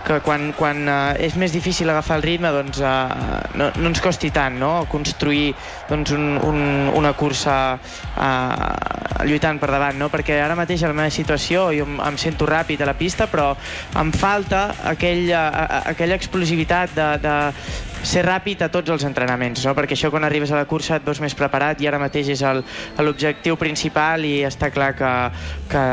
que 0.08 0.20
quan, 0.24 0.52
quan 0.56 0.88
és 1.20 1.36
més 1.36 1.52
difícil 1.52 1.90
agafar 1.92 2.16
el 2.22 2.24
ritme 2.24 2.48
doncs, 2.56 2.80
no, 3.60 3.66
no 3.76 3.90
ens 3.90 4.00
costi 4.04 4.30
tant 4.32 4.56
no? 4.60 4.86
construir 4.92 5.50
doncs, 5.90 6.14
un, 6.16 6.38
un, 6.48 6.62
una 6.96 7.12
cursa 7.18 7.58
uh, 7.76 9.26
lluitant 9.28 9.60
per 9.60 9.72
davant 9.74 10.00
no? 10.00 10.08
perquè 10.14 10.40
ara 10.40 10.56
mateix 10.56 10.86
a 10.86 10.92
la 10.94 10.96
meva 10.96 11.12
situació 11.12 11.68
jo 11.76 11.88
em, 11.88 12.00
em 12.08 12.20
sento 12.22 12.48
ràpid 12.48 12.84
a 12.84 12.88
la 12.88 12.96
pista 12.96 13.28
però 13.32 13.50
em 14.00 14.14
falta 14.16 14.70
aquell, 14.94 15.28
uh, 15.34 15.84
aquella 15.92 16.16
explosivitat 16.16 16.96
de, 16.96 17.10
de 17.24 17.36
ser 18.04 18.24
ràpid 18.26 18.64
a 18.66 18.70
tots 18.74 18.92
els 18.94 19.06
entrenaments, 19.08 19.64
no? 19.66 19.74
perquè 19.78 19.96
això 19.98 20.12
quan 20.14 20.26
arribes 20.28 20.52
a 20.52 20.60
la 20.60 20.66
cursa 20.70 20.98
et 20.98 21.06
veus 21.06 21.22
més 21.24 21.36
preparat 21.38 21.82
i 21.82 21.88
ara 21.90 22.00
mateix 22.02 22.30
és 22.34 22.44
l'objectiu 23.02 23.58
principal 23.60 24.26
i 24.26 24.42
està 24.48 24.70
clar 24.74 24.94
que, 24.98 25.12
que 25.72 25.84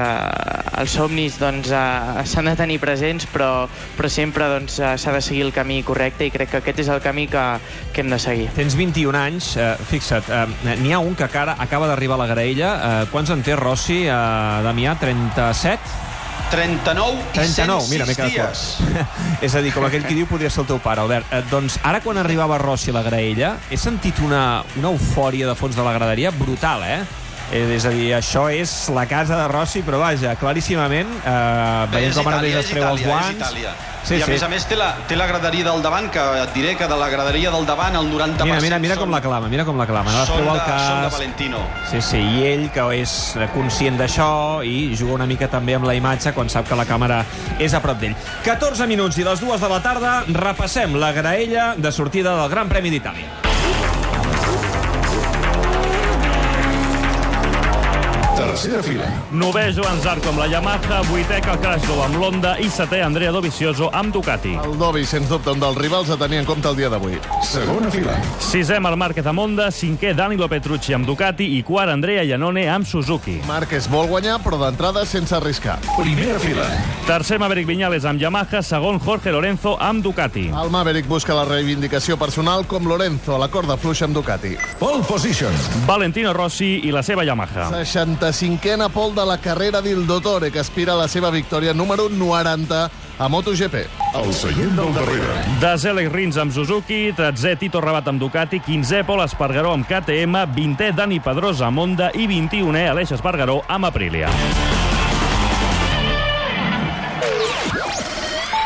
els 0.80 0.94
somnis 0.94 1.38
doncs, 1.40 1.70
eh, 1.74 2.24
s'han 2.30 2.50
de 2.50 2.56
tenir 2.58 2.78
presents 2.82 3.28
però, 3.32 3.66
però 3.98 4.10
sempre 4.10 4.48
doncs, 4.52 4.78
eh, 4.80 4.94
s'ha 4.98 5.14
de 5.14 5.22
seguir 5.24 5.44
el 5.48 5.52
camí 5.56 5.82
correcte 5.86 6.26
i 6.26 6.32
crec 6.34 6.54
que 6.54 6.62
aquest 6.62 6.84
és 6.84 6.92
el 6.92 7.02
camí 7.04 7.26
que, 7.30 7.44
que 7.92 8.04
hem 8.04 8.10
de 8.12 8.20
seguir. 8.22 8.48
Tens 8.56 8.76
21 8.78 9.18
anys, 9.18 9.54
eh, 9.56 9.74
fixa't, 9.90 10.30
eh, 10.30 10.78
n'hi 10.80 10.94
ha 10.94 11.02
un 11.02 11.14
que 11.18 11.24
acaba 11.26 11.86
d'arribar 11.86 12.18
a 12.18 12.24
la 12.24 12.30
graella. 12.30 12.74
Eh, 12.74 13.06
quants 13.12 13.30
en 13.34 13.44
té 13.46 13.56
Rossi, 13.56 14.04
eh, 14.06 14.18
Damià? 14.64 14.98
37? 15.00 16.13
39 16.54 17.18
i 17.18 17.34
39, 17.34 17.90
mira, 17.90 18.06
m'he 18.06 18.14
106 18.14 18.16
quedat 18.16 18.54
dies. 18.54 19.02
és 19.48 19.56
a 19.58 19.62
dir, 19.64 19.72
com 19.74 19.86
aquell 19.88 20.06
qui 20.06 20.14
diu, 20.14 20.28
podria 20.30 20.52
ser 20.52 20.62
el 20.62 20.70
teu 20.70 20.80
pare, 20.82 21.02
Albert. 21.02 21.32
Eh, 21.34 21.42
doncs 21.50 21.80
ara, 21.82 22.00
quan 22.04 22.20
arribava 22.22 22.60
Rossi 22.62 22.94
a 22.94 22.98
la 22.98 23.04
graella, 23.06 23.56
he 23.70 23.78
sentit 23.80 24.22
una, 24.24 24.62
una 24.78 24.94
eufòria 24.94 25.50
de 25.50 25.56
fons 25.58 25.76
de 25.76 25.86
la 25.86 25.96
graderia 25.96 26.32
brutal, 26.34 26.86
eh? 26.86 27.02
Eh, 27.52 27.64
És 27.76 27.84
a 27.84 27.90
dir, 27.92 28.12
això 28.16 28.46
és 28.50 28.70
la 28.94 29.04
casa 29.10 29.36
de 29.42 29.48
Rossi, 29.50 29.82
però 29.84 30.00
vaja, 30.00 30.36
claríssimament, 30.40 31.10
eh, 31.20 32.06
és 32.06 32.16
com 32.16 32.30
ara 32.30 32.40
mateix 32.40 32.62
es 32.62 32.70
treu 32.72 32.88
els 32.92 33.04
guants... 33.04 33.42
Itàlia. 33.42 33.74
Sí, 34.04 34.18
I 34.18 34.22
a 34.22 34.26
sí. 34.26 34.34
més 34.34 34.42
a 34.44 34.48
més 34.52 34.66
té 34.68 34.76
la, 34.76 34.90
té 35.08 35.16
la 35.16 35.24
graderia 35.26 35.64
del 35.70 35.80
davant, 35.84 36.10
que 36.12 36.22
et 36.42 36.50
diré 36.52 36.74
que 36.76 36.88
de 36.90 36.96
la 37.00 37.08
graderia 37.08 37.50
del 37.54 37.64
davant 37.64 37.96
el 37.96 38.10
90% 38.12 38.44
Mira, 38.44 38.60
mira, 38.60 38.78
mira 38.82 38.98
com 39.00 39.08
la 39.10 39.22
clama, 39.24 39.48
mira 39.48 39.64
com 39.64 39.80
la 39.80 39.86
clama. 39.88 40.12
No? 40.12 40.26
Són, 40.28 40.44
de, 40.44 40.50
el 40.52 40.60
cas... 40.66 40.82
són 40.84 41.00
de 41.06 41.12
Valentino. 41.14 41.62
Sí, 41.88 42.02
sí, 42.04 42.20
i 42.20 42.44
ell, 42.50 42.66
que 42.74 42.84
és 42.98 43.14
conscient 43.54 43.96
d'això 44.00 44.28
i 44.68 44.92
juga 44.92 45.16
una 45.16 45.28
mica 45.30 45.48
també 45.48 45.78
amb 45.78 45.88
la 45.88 45.96
imatge 45.96 46.34
quan 46.36 46.52
sap 46.52 46.68
que 46.68 46.76
la 46.76 46.84
càmera 46.88 47.22
és 47.56 47.72
a 47.72 47.80
prop 47.84 48.00
d'ell. 48.02 48.16
14 48.44 48.90
minuts 48.90 49.16
i 49.18 49.24
les 49.24 49.40
dues 49.40 49.64
de 49.64 49.72
la 49.72 49.80
tarda 49.84 50.20
repassem 50.28 51.00
la 51.00 51.14
graella 51.16 51.72
de 51.78 51.92
sortida 51.92 52.36
del 52.42 52.52
Gran 52.52 52.68
Premi 52.68 52.92
d'Itàlia. 52.92 53.53
Tercera 58.54 58.82
fila. 58.86 59.06
Novè 59.34 59.72
Joan 59.74 59.98
Zarco 59.98 60.28
amb 60.30 60.38
la 60.38 60.44
Yamaha, 60.46 61.00
vuitè 61.08 61.40
Cal 61.42 61.58
amb 61.58 62.14
l'Honda 62.20 62.52
i 62.62 62.68
setè 62.70 63.00
Andrea 63.02 63.32
Dovizioso 63.34 63.88
amb 63.90 64.12
Ducati. 64.14 64.52
El 64.62 64.76
Dovi, 64.78 65.02
sens 65.04 65.26
dubte, 65.26 65.50
un 65.50 65.58
dels 65.58 65.74
rivals 65.74 66.12
a 66.14 66.16
tenir 66.16 66.38
en 66.38 66.46
compte 66.46 66.70
el 66.70 66.76
dia 66.78 66.88
d'avui. 66.88 67.18
Segona 67.42 67.90
fila. 67.90 68.14
Sisè 68.38 68.78
Marc 68.78 68.94
Márquez 69.00 69.26
amb 69.26 69.42
Honda, 69.42 69.72
cinquè 69.74 70.12
Danilo 70.14 70.46
Petrucci 70.46 70.94
amb 70.94 71.02
Ducati 71.02 71.48
i 71.56 71.64
quart 71.66 71.90
Andrea 71.90 72.22
Iannone 72.22 72.68
amb 72.70 72.86
Suzuki. 72.86 73.40
Márquez 73.48 73.88
vol 73.90 74.06
guanyar, 74.06 74.38
però 74.44 74.60
d'entrada 74.62 75.02
sense 75.04 75.34
arriscar. 75.34 75.80
Primera 75.96 76.38
fila. 76.38 76.68
Tercer 77.08 77.40
Maverick 77.42 77.66
Viñales 77.66 78.06
amb 78.06 78.22
Yamaha, 78.22 78.62
segon 78.62 79.02
Jorge 79.02 79.34
Lorenzo 79.34 79.74
amb 79.80 80.04
Ducati. 80.06 80.46
El 80.54 80.70
Maverick 80.70 81.10
busca 81.10 81.34
la 81.34 81.42
reivindicació 81.44 82.14
personal 82.16 82.68
com 82.70 82.86
Lorenzo, 82.86 83.34
a 83.34 83.42
la 83.42 83.50
corda 83.50 83.74
fluixa 83.76 84.06
amb 84.06 84.14
Ducati. 84.14 84.54
Pole 84.78 85.02
position. 85.10 85.50
Valentino 85.90 86.32
Rossi 86.32 86.86
i 86.86 86.94
la 86.94 87.02
seva 87.02 87.26
Yamaha. 87.26 87.72
65a 88.44 88.90
pol 88.90 89.14
de 89.14 89.24
la 89.24 89.38
carrera 89.38 89.80
d'Il 89.80 90.06
Dottore, 90.06 90.50
que 90.52 90.60
aspira 90.60 90.92
a 90.92 90.98
la 90.98 91.08
seva 91.08 91.30
victòria 91.32 91.72
número 91.72 92.10
90 92.10 92.90
a 93.16 93.28
MotoGP. 93.28 93.86
El 94.20 94.32
seient 94.36 94.74
del 94.76 94.92
darrere. 94.92 95.36
Desè 95.62 95.94
Alex 95.94 96.12
Rins 96.12 96.36
amb 96.36 96.52
Suzuki, 96.52 97.14
13è 97.16 97.56
Tito 97.58 97.80
Rabat 97.80 98.10
amb 98.12 98.20
Ducati, 98.20 98.60
15è 98.60 99.04
Pol 99.08 99.22
Espargaró 99.24 99.72
amb 99.72 99.88
KTM, 99.88 100.44
20è 100.52 100.92
Dani 100.92 101.20
Pedrosa 101.24 101.70
amb 101.70 101.78
Honda 101.78 102.10
i 102.12 102.28
21è 102.28 102.88
Aleix 102.90 103.14
Espargaró 103.16 103.62
amb 103.66 103.88
Aprilia. 103.88 104.28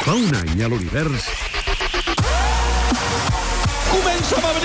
Fa 0.03 0.17
un 0.17 0.35
any 0.35 0.65
a 0.65 0.73
l'univers 0.73 1.58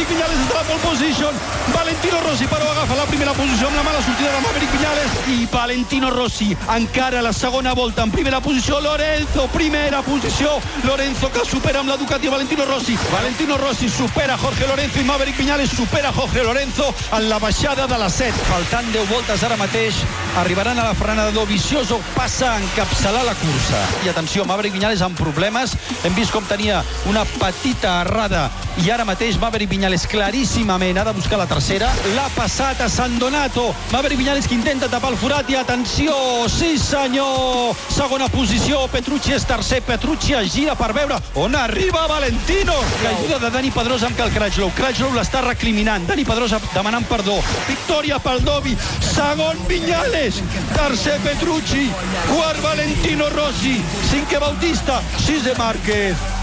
Maverick 0.03 0.19
Viñales 0.19 0.37
des 0.37 0.47
de 0.47 0.53
la 0.53 0.63
pole 0.63 0.79
position. 0.79 1.33
Valentino 1.73 2.19
Rossi, 2.21 2.45
però 2.47 2.69
agafa 2.71 2.95
la 2.95 3.05
primera 3.05 3.31
posició 3.33 3.67
amb 3.67 3.77
la 3.77 3.83
mala 3.83 4.01
sortida 4.01 4.31
de 4.33 4.41
Maverick 4.41 4.71
Viñales. 4.73 5.11
I 5.27 5.47
Valentino 5.51 6.09
Rossi 6.09 6.57
encara 6.75 7.19
a 7.19 7.21
la 7.21 7.31
segona 7.31 7.73
volta 7.73 8.03
en 8.03 8.11
primera 8.11 8.41
posició. 8.41 8.81
Lorenzo, 8.81 9.47
primera 9.53 10.01
posició. 10.01 10.59
Lorenzo 10.83 11.31
que 11.31 11.45
supera 11.45 11.79
amb 11.79 11.89
la 11.89 11.95
Ducati 11.97 12.27
a 12.27 12.31
Valentino 12.31 12.65
Rossi. 12.65 12.97
Valentino 13.13 13.57
Rossi 13.57 13.87
supera 13.87 14.37
Jorge 14.37 14.67
Lorenzo 14.67 14.99
i 14.99 15.03
Maverick 15.03 15.37
Viñales 15.37 15.69
supera 15.69 16.11
Jorge 16.11 16.43
Lorenzo 16.43 16.93
en 17.13 17.29
la 17.29 17.39
baixada 17.39 17.87
de 17.87 17.97
la 17.97 18.09
7. 18.09 18.33
Faltant 18.49 18.91
10 18.91 19.09
voltes 19.09 19.43
ara 19.43 19.55
mateix, 19.55 19.95
arribaran 20.37 20.79
a 20.79 20.83
la 20.83 20.93
frenada 20.95 21.31
Dovizioso, 21.31 22.01
passa 22.15 22.55
a 22.55 22.59
encapçalar 22.59 23.23
la 23.23 23.35
cursa. 23.35 23.85
I 24.03 24.09
atenció, 24.09 24.43
Maverick 24.43 24.75
Viñales 24.75 25.01
amb 25.01 25.17
problemes. 25.17 25.77
Hem 26.03 26.15
vist 26.15 26.33
com 26.33 26.43
tenia 26.43 26.83
una 27.07 27.23
petita 27.39 28.01
errada 28.01 28.49
i 28.83 28.89
ara 28.91 29.05
mateix 29.05 29.37
Maverick 29.39 29.71
Viñales 29.71 29.92
claríssimament 30.09 30.97
ha 30.97 31.03
de 31.05 31.13
buscar 31.13 31.37
la 31.37 31.45
tercera. 31.45 31.91
L'ha 32.15 32.25
passat 32.33 32.81
a 32.81 32.89
San 32.89 33.19
Donato. 33.19 33.67
Maverick 33.91 34.17
Viñales 34.17 34.47
que 34.47 34.55
intenta 34.55 34.89
tapar 34.89 35.11
el 35.13 35.17
forat 35.21 35.49
i 35.53 35.55
atenció, 35.55 36.15
sí 36.49 36.79
senyor! 36.81 37.75
Segona 37.93 38.27
posició, 38.33 38.87
Petrucci 38.89 39.35
és 39.37 39.45
tercer, 39.45 39.83
Petrucci 39.85 40.33
es 40.39 40.51
gira 40.55 40.73
per 40.79 40.91
veure 40.97 41.19
on 41.37 41.55
arriba 41.55 42.07
Valentino. 42.09 42.75
L'ajuda 43.03 43.39
de 43.45 43.53
Dani 43.53 43.71
Pedrosa 43.71 44.09
amb 44.09 44.17
Cal 44.17 44.33
Crutchlow. 44.33 44.73
Crutchlow 44.75 45.13
l'està 45.13 45.43
recriminant. 45.45 46.07
Dani 46.09 46.25
Pedrosa 46.25 46.61
demanant 46.73 47.05
perdó. 47.09 47.37
Victòria 47.67 48.19
pel 48.23 48.41
Dovi. 48.43 48.77
Segon 49.13 49.59
Viñales. 49.69 50.41
Tercer 50.73 51.19
Petrucci. 51.25 51.89
Quart 52.31 52.63
Valentino 52.65 53.29
Rossi. 53.35 53.77
Cinquè 54.09 54.41
Bautista. 54.41 55.01
Sisè 55.21 55.53
Márquez. 55.57 56.42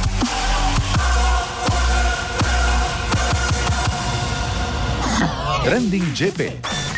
Trending 5.63 6.03
GP. 6.15 6.90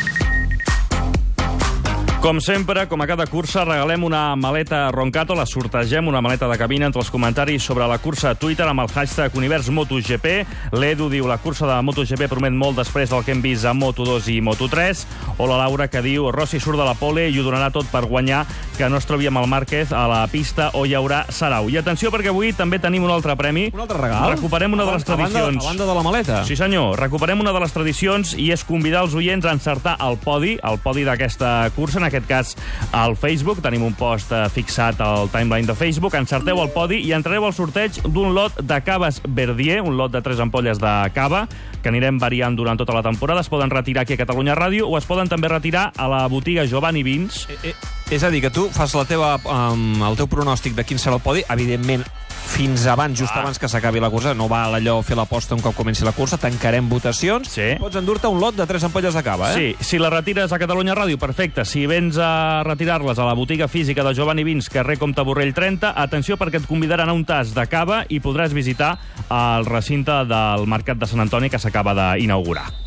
Com 2.23 2.39
sempre, 2.39 2.85
com 2.87 3.01
a 3.03 3.05
cada 3.05 3.25
cursa, 3.27 3.65
regalem 3.67 4.05
una 4.07 4.33
maleta 4.39 4.85
Roncato, 4.95 5.35
la 5.35 5.43
sortegem, 5.45 6.07
una 6.07 6.21
maleta 6.23 6.47
de 6.47 6.55
cabina 6.57 6.85
entre 6.87 7.01
els 7.03 7.09
comentaris 7.11 7.65
sobre 7.67 7.83
la 7.83 7.97
cursa 7.99 8.29
a 8.31 8.35
Twitter 8.39 8.63
amb 8.63 8.79
el 8.79 8.87
hashtag 8.87 9.35
Univers 9.35 9.67
MotoGP. 9.67 10.45
L'Edu 10.79 11.09
diu 11.11 11.27
la 11.27 11.35
cursa 11.43 11.67
de 11.67 11.75
MotoGP 11.83 12.29
promet 12.31 12.55
molt 12.55 12.79
després 12.79 13.11
del 13.11 13.25
que 13.27 13.33
hem 13.35 13.41
vist 13.43 13.67
a 13.67 13.73
Moto2 13.75 14.29
i 14.31 14.37
Moto3. 14.39 15.01
O 15.35 15.49
la 15.51 15.57
Laura 15.65 15.89
que 15.91 15.99
diu 16.05 16.29
Rossi 16.31 16.61
surt 16.63 16.79
de 16.79 16.85
la 16.87 16.93
pole 16.95 17.25
i 17.27 17.35
ho 17.35 17.43
donarà 17.43 17.67
tot 17.75 17.91
per 17.91 18.05
guanyar, 18.07 18.45
que 18.77 18.87
no 18.87 19.01
es 19.03 19.09
trobi 19.09 19.27
amb 19.27 19.41
el 19.43 19.49
Márquez 19.51 19.91
a 19.91 20.05
la 20.07 20.21
pista 20.31 20.69
o 20.79 20.85
hi 20.87 20.95
haurà 20.95 21.25
sarau. 21.27 21.67
I 21.67 21.75
atenció 21.83 22.07
perquè 22.09 22.31
avui 22.31 22.53
també 22.55 22.79
tenim 22.79 23.03
un 23.03 23.11
altre 23.11 23.35
premi. 23.35 23.67
Un 23.75 23.83
altre 23.83 23.99
regal? 23.99 24.31
Recuperem 24.37 24.71
una 24.79 24.87
de 24.87 24.95
les 24.95 25.03
A 25.03 25.11
banda- 25.17 25.27
tradicions. 25.27 25.59
a 25.65 25.67
banda 25.67 25.91
de 25.91 25.99
la 25.99 26.07
maleta? 26.07 26.39
Sí, 26.47 26.55
senyor. 26.55 26.95
Recuperem 27.03 27.43
una 27.43 27.51
de 27.51 27.59
les 27.67 27.75
tradicions 27.75 28.31
i 28.39 28.53
és 28.55 28.63
convidar 28.63 29.03
els 29.03 29.13
oients 29.13 29.43
a 29.43 29.51
encertar 29.51 29.97
el 29.99 30.15
podi, 30.23 30.55
el 30.63 30.79
podi 30.79 31.03
d'aquesta 31.03 31.67
cursa, 31.75 31.99
en 31.99 32.12
aquest 32.13 32.29
cas 32.29 32.53
al 32.93 33.17
Facebook. 33.17 33.61
Tenim 33.65 33.83
un 33.83 33.97
post 33.97 34.31
eh, 34.31 34.45
fixat 34.53 35.01
al 35.03 35.29
timeline 35.33 35.67
de 35.67 35.75
Facebook. 35.75 36.15
Encerteu 36.19 36.61
el 36.61 36.71
podi 36.75 37.01
i 37.03 37.13
entrareu 37.17 37.47
al 37.49 37.55
sorteig 37.57 37.99
d'un 38.05 38.33
lot 38.37 38.61
de 38.61 38.79
caves 38.85 39.21
Verdier, 39.25 39.81
un 39.81 39.97
lot 39.97 40.13
de 40.13 40.21
tres 40.21 40.39
ampolles 40.43 40.79
de 40.79 40.93
cava, 41.15 41.47
que 41.81 41.91
anirem 41.91 42.21
variant 42.21 42.55
durant 42.55 42.79
tota 42.79 42.95
la 42.95 43.03
temporada. 43.03 43.41
Es 43.41 43.51
poden 43.51 43.73
retirar 43.73 44.05
aquí 44.05 44.15
a 44.15 44.21
Catalunya 44.21 44.55
Ràdio 44.55 44.87
o 44.87 44.97
es 44.97 45.09
poden 45.09 45.31
també 45.31 45.51
retirar 45.51 45.89
a 45.97 46.07
la 46.07 46.25
botiga 46.31 46.67
Giovanni 46.69 47.03
Vins. 47.03 47.47
Eh, 47.63 47.73
És 48.13 48.21
a 48.21 48.29
dir, 48.29 48.43
que 48.43 48.51
tu 48.53 48.67
fas 48.69 48.93
la 48.93 49.05
teva, 49.09 49.37
um, 49.49 50.03
el 50.05 50.17
teu 50.19 50.27
pronòstic 50.29 50.75
de 50.77 50.83
quin 50.85 50.99
serà 51.01 51.17
el 51.17 51.23
podi, 51.23 51.41
evidentment 51.49 52.03
fins 52.43 52.85
abans, 52.87 53.17
just 53.17 53.35
abans 53.35 53.57
que 53.59 53.69
s'acabi 53.69 54.01
la 54.03 54.09
cursa. 54.13 54.33
No 54.37 54.47
val 54.51 54.75
allò 54.77 54.99
fer 55.05 55.17
l'aposta 55.17 55.55
un 55.55 55.61
cop 55.63 55.75
comenci 55.75 56.05
la 56.05 56.13
cursa, 56.13 56.37
tancarem 56.37 56.89
votacions. 56.89 57.49
Sí. 57.49 57.73
Pots 57.81 57.97
endur-te 57.99 58.29
un 58.29 58.39
lot 58.41 58.57
de 58.57 58.67
tres 58.69 58.83
ampolles 58.83 59.15
de 59.15 59.23
cava, 59.25 59.53
eh? 59.53 59.55
Sí, 59.79 59.85
si 59.85 59.99
la 60.01 60.11
retires 60.13 60.51
a 60.51 60.59
Catalunya 60.61 60.95
Ràdio, 60.97 61.17
perfecte. 61.21 61.65
Si 61.65 61.85
vens 61.89 62.19
a 62.21 62.61
retirar-les 62.67 63.19
a 63.19 63.25
la 63.25 63.33
botiga 63.33 63.67
física 63.67 64.03
de 64.03 64.13
Giovanni 64.13 64.43
Vins, 64.43 64.69
carrer 64.69 64.99
Comte 64.99 65.23
Borrell 65.25 65.53
30, 65.53 65.93
atenció 65.95 66.37
perquè 66.37 66.61
et 66.61 66.69
convidaran 66.69 67.09
a 67.09 67.17
un 67.17 67.25
tas 67.25 67.55
de 67.55 67.65
cava 67.71 68.03
i 68.09 68.21
podràs 68.21 68.53
visitar 68.53 68.97
el 69.29 69.65
recinte 69.65 70.23
del 70.29 70.67
Mercat 70.67 71.01
de 71.01 71.09
Sant 71.09 71.23
Antoni 71.23 71.49
que 71.49 71.61
s'acaba 71.61 71.95
d'inaugurar. 71.95 72.82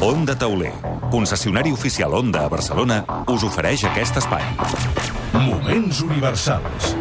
Onda 0.00 0.36
Tauler, 0.38 0.72
concessionari 1.10 1.72
oficial 1.72 2.14
Onda 2.14 2.44
a 2.44 2.48
Barcelona, 2.48 3.00
us 3.26 3.42
ofereix 3.42 3.82
aquest 3.82 4.20
espai. 4.22 4.44
Moments 5.34 6.04
universals. 6.06 6.94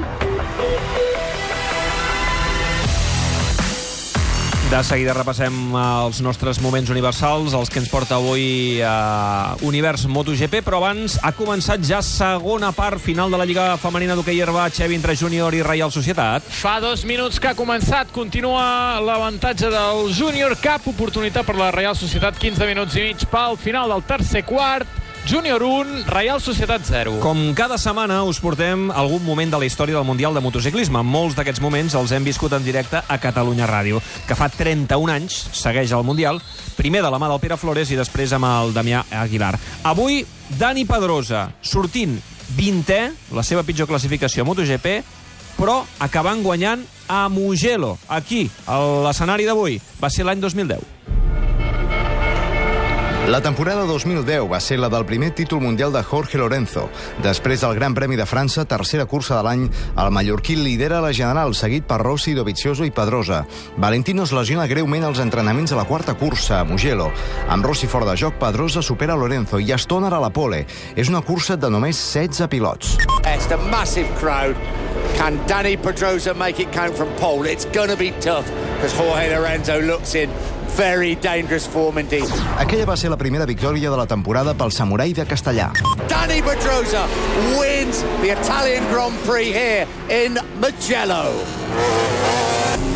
De 4.67 4.81
seguida 4.83 5.13
repassem 5.15 5.53
els 5.79 6.17
nostres 6.19 6.57
moments 6.59 6.89
universals, 6.91 7.53
els 7.55 7.69
que 7.71 7.79
ens 7.79 7.87
porta 7.87 8.17
avui 8.17 8.81
a 8.83 9.55
Univers 9.63 10.03
MotoGP, 10.11 10.59
però 10.65 10.81
abans 10.81 11.15
ha 11.23 11.31
començat 11.31 11.85
ja 11.87 12.01
segona 12.03 12.73
part 12.75 12.99
final 12.99 13.31
de 13.31 13.39
la 13.39 13.47
Lliga 13.47 13.69
Femenina 13.79 14.17
d'Hockey 14.19 14.43
Herba, 14.43 14.67
Xevi 14.67 14.99
entre 14.99 15.15
Júnior 15.15 15.55
i 15.55 15.63
Reial 15.63 15.93
Societat. 15.95 16.51
Fa 16.51 16.81
dos 16.83 17.05
minuts 17.07 17.39
que 17.39 17.47
ha 17.47 17.55
començat. 17.55 18.11
Continua 18.11 18.99
l'avantatge 18.99 19.71
del 19.71 20.11
Júnior 20.11 20.59
Cup. 20.59 20.91
Oportunitat 20.91 21.47
per 21.47 21.55
la 21.55 21.71
Real 21.71 21.95
Societat. 21.95 22.35
15 22.35 22.67
minuts 22.67 22.99
i 22.99 23.07
mig 23.07 23.23
pel 23.31 23.55
final 23.55 23.95
del 23.95 24.03
tercer 24.03 24.43
quart. 24.43 25.06
Júnior 25.27 25.61
1, 25.61 26.07
Real 26.07 26.39
Societat 26.39 26.87
0. 26.87 27.17
Com 27.19 27.51
cada 27.51 27.75
setmana 27.75 28.21
us 28.23 28.37
portem 28.39 28.85
algun 28.95 29.25
moment 29.27 29.51
de 29.51 29.59
la 29.59 29.67
història 29.67 29.97
del 29.97 30.07
Mundial 30.07 30.31
de 30.31 30.39
Motociclisme. 30.39 31.01
Molts 31.03 31.35
d'aquests 31.35 31.59
moments 31.59 31.97
els 31.99 32.13
hem 32.15 32.23
viscut 32.23 32.55
en 32.55 32.63
directe 32.63 33.01
a 33.03 33.17
Catalunya 33.19 33.67
Ràdio, 33.67 33.99
que 34.23 34.37
fa 34.39 34.47
31 34.47 35.11
anys 35.11 35.41
segueix 35.51 35.91
el 35.91 36.07
Mundial, 36.07 36.39
primer 36.79 37.03
de 37.03 37.11
la 37.11 37.19
mà 37.19 37.27
del 37.27 37.43
Pere 37.43 37.59
Flores 37.59 37.91
i 37.91 37.99
després 37.99 38.31
amb 38.31 38.47
el 38.47 38.71
Damià 38.71 39.03
Aguilar. 39.11 39.57
Avui, 39.83 40.23
Dani 40.47 40.87
Pedrosa, 40.87 41.49
sortint 41.59 42.15
20è, 42.55 43.03
la 43.35 43.43
seva 43.43 43.67
pitjor 43.67 43.91
classificació 43.91 44.47
a 44.47 44.47
MotoGP, 44.47 45.01
però 45.59 45.81
acabant 45.99 46.39
guanyant 46.39 46.87
a 47.11 47.25
Mugello, 47.27 47.97
aquí, 48.07 48.45
a 48.63 48.79
l'escenari 49.03 49.43
d'avui. 49.43 49.81
Va 49.99 50.07
ser 50.07 50.23
l'any 50.23 50.39
2010. 50.39 50.96
La 53.27 53.41
temporada 53.41 53.83
2010 53.83 54.45
va 54.47 54.59
ser 54.63 54.77
la 54.79 54.87
del 54.87 55.03
primer 55.05 55.33
títol 55.35 55.59
mundial 55.59 55.91
de 55.91 55.99
Jorge 56.01 56.37
Lorenzo. 56.39 56.85
Després 57.19 57.59
del 57.59 57.73
Gran 57.75 57.91
Premi 57.91 58.15
de 58.15 58.23
França, 58.23 58.63
tercera 58.63 59.03
cursa 59.03 59.35
de 59.35 59.41
l'any, 59.43 59.65
el 59.99 60.11
mallorquí 60.15 60.55
lidera 60.55 61.01
la 61.03 61.11
general, 61.11 61.51
seguit 61.51 61.83
per 61.83 61.97
Rossi, 61.99 62.31
Dovizioso 62.37 62.87
i 62.87 62.93
Pedrosa. 62.95 63.41
Valentino 63.75 64.23
es 64.23 64.31
lesiona 64.31 64.63
greument 64.71 65.03
als 65.03 65.19
entrenaments 65.19 65.75
a 65.75 65.81
la 65.81 65.83
quarta 65.83 66.15
cursa, 66.15 66.61
a 66.61 66.63
Mugello. 66.63 67.11
Amb 67.49 67.67
Rossi 67.67 67.91
fora 67.91 68.07
de 68.07 68.15
joc, 68.15 68.39
Pedrosa 68.39 68.81
supera 68.81 69.19
Lorenzo 69.19 69.59
i 69.59 69.75
Stoner 69.75 70.13
a 70.13 70.21
la 70.23 70.31
pole. 70.31 70.63
És 70.95 71.11
una 71.11 71.19
cursa 71.19 71.57
de 71.59 71.67
només 71.69 71.99
16 71.99 72.47
pilots. 72.47 72.95
It's 73.27 73.51
a 73.51 73.57
massive 73.67 74.07
crowd. 74.21 74.55
Can 75.17 75.35
Danny 75.47 75.75
Pedrosa 75.75 76.33
make 76.33 76.61
it 76.63 76.71
count 76.71 76.95
from 76.95 77.11
pole? 77.19 77.43
It's 77.43 77.65
going 77.75 77.89
to 77.89 77.97
be 77.97 78.11
tough 78.21 78.47
because 78.77 78.93
Jorge 78.95 79.35
Lorenzo 79.35 79.81
looks 79.81 80.15
in 80.15 80.31
very 80.77 81.15
dangerous 81.15 81.65
form 81.65 81.97
indeed. 81.97 82.29
Aquella 82.59 82.85
va 82.85 82.95
ser 82.95 83.09
la 83.09 83.17
primera 83.17 83.45
victòria 83.49 83.89
de 83.89 83.97
la 83.97 84.05
temporada 84.05 84.53
pel 84.53 84.71
samurai 84.71 85.11
de 85.13 85.25
Castellà. 85.25 85.71
Danny 86.07 86.41
Pedrosa 86.45 87.07
wins 87.57 88.03
the 88.21 88.31
Italian 88.37 88.85
Grand 88.93 89.17
Prix 89.25 89.51
here 89.51 89.87
in 90.09 90.37
Mugello. 90.61 91.33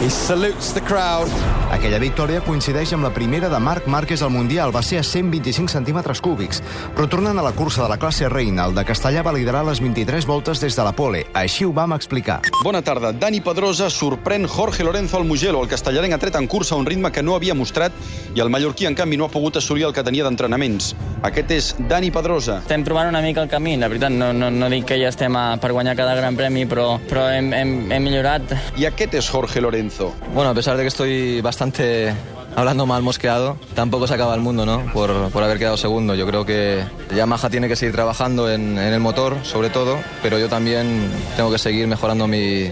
He 0.01 0.09
salutes 0.09 0.73
the 0.73 0.81
crowd. 0.81 1.29
Aquella 1.71 1.99
victòria 2.01 2.41
coincideix 2.41 2.89
amb 2.95 3.05
la 3.05 3.11
primera 3.13 3.47
de 3.51 3.57
Marc 3.61 3.85
Márquez 3.85 4.23
al 4.25 4.31
Mundial. 4.33 4.71
Va 4.73 4.81
ser 4.81 4.97
a 4.97 5.03
125 5.05 5.69
centímetres 5.69 6.19
cúbics. 6.25 6.57
Però 6.97 7.05
tornant 7.07 7.37
a 7.37 7.43
la 7.45 7.51
cursa 7.53 7.83
de 7.83 7.89
la 7.91 7.99
classe 8.01 8.25
reina, 8.27 8.65
el 8.65 8.73
de 8.73 8.83
Castellà 8.83 9.21
va 9.21 9.31
liderar 9.35 9.61
les 9.67 9.79
23 9.79 10.25
voltes 10.25 10.59
des 10.59 10.75
de 10.75 10.83
la 10.83 10.91
pole. 10.91 11.21
Així 11.37 11.67
ho 11.69 11.71
vam 11.71 11.93
explicar. 11.93 12.39
Bona 12.63 12.81
tarda. 12.81 13.11
Dani 13.13 13.43
Pedrosa 13.45 13.91
sorprèn 13.93 14.47
Jorge 14.49 14.83
Lorenzo 14.83 15.19
al 15.19 15.27
Mugello. 15.29 15.61
El 15.61 15.69
castellarenc 15.69 16.17
ha 16.17 16.19
tret 16.25 16.39
en 16.41 16.49
cursa 16.49 16.75
un 16.81 16.89
ritme 16.89 17.11
que 17.11 17.21
no 17.21 17.37
havia 17.37 17.53
mostrat 17.53 17.93
i 18.33 18.41
el 18.41 18.49
mallorquí, 18.49 18.89
en 18.89 18.97
canvi, 18.97 19.21
no 19.21 19.29
ha 19.29 19.31
pogut 19.31 19.61
assolir 19.61 19.85
el 19.85 19.93
que 19.93 20.03
tenia 20.03 20.25
d'entrenaments. 20.25 20.95
Aquest 21.29 21.53
és 21.53 21.69
Dani 21.77 22.09
Pedrosa. 22.09 22.57
Estem 22.65 22.83
trobant 22.83 23.13
una 23.13 23.21
mica 23.21 23.45
el 23.45 23.53
camí, 23.53 23.77
la 23.77 23.91
veritat. 23.91 24.09
No, 24.17 24.33
no, 24.33 24.49
no 24.49 24.73
dic 24.73 24.89
que 24.89 24.97
ja 24.97 25.13
estem 25.13 25.37
a, 25.37 25.45
per 25.61 25.71
guanyar 25.77 25.93
cada 25.99 26.17
gran 26.17 26.35
premi, 26.35 26.65
però, 26.65 26.97
però 27.05 27.29
hem, 27.29 27.53
hem, 27.53 27.77
hem 27.93 28.09
millorat. 28.09 28.57
I 28.81 28.89
aquest 28.89 29.21
és 29.21 29.29
Jorge 29.29 29.61
Lorenzo. 29.61 29.90
Bueno, 30.33 30.51
a 30.51 30.53
pesar 30.53 30.77
de 30.77 30.83
que 30.83 30.87
estoy 30.87 31.41
bastante 31.41 32.13
hablando 32.55 32.85
mal 32.85 33.01
mosqueado, 33.01 33.57
tampoco 33.75 34.07
se 34.07 34.13
acaba 34.13 34.33
el 34.35 34.41
mundo, 34.41 34.65
¿no? 34.65 34.91
Por, 34.93 35.29
por 35.31 35.43
haber 35.43 35.57
quedado 35.57 35.77
segundo. 35.77 36.15
Yo 36.15 36.25
creo 36.27 36.45
que 36.45 36.83
Yamaha 37.15 37.49
tiene 37.49 37.67
que 37.67 37.75
seguir 37.75 37.93
trabajando 37.93 38.49
en, 38.51 38.77
en 38.77 38.93
el 38.93 38.99
motor, 38.99 39.37
sobre 39.43 39.69
todo, 39.69 39.97
pero 40.21 40.37
yo 40.39 40.49
también 40.49 41.09
tengo 41.35 41.51
que 41.51 41.57
seguir 41.57 41.87
mejorando 41.87 42.27
mi, 42.27 42.71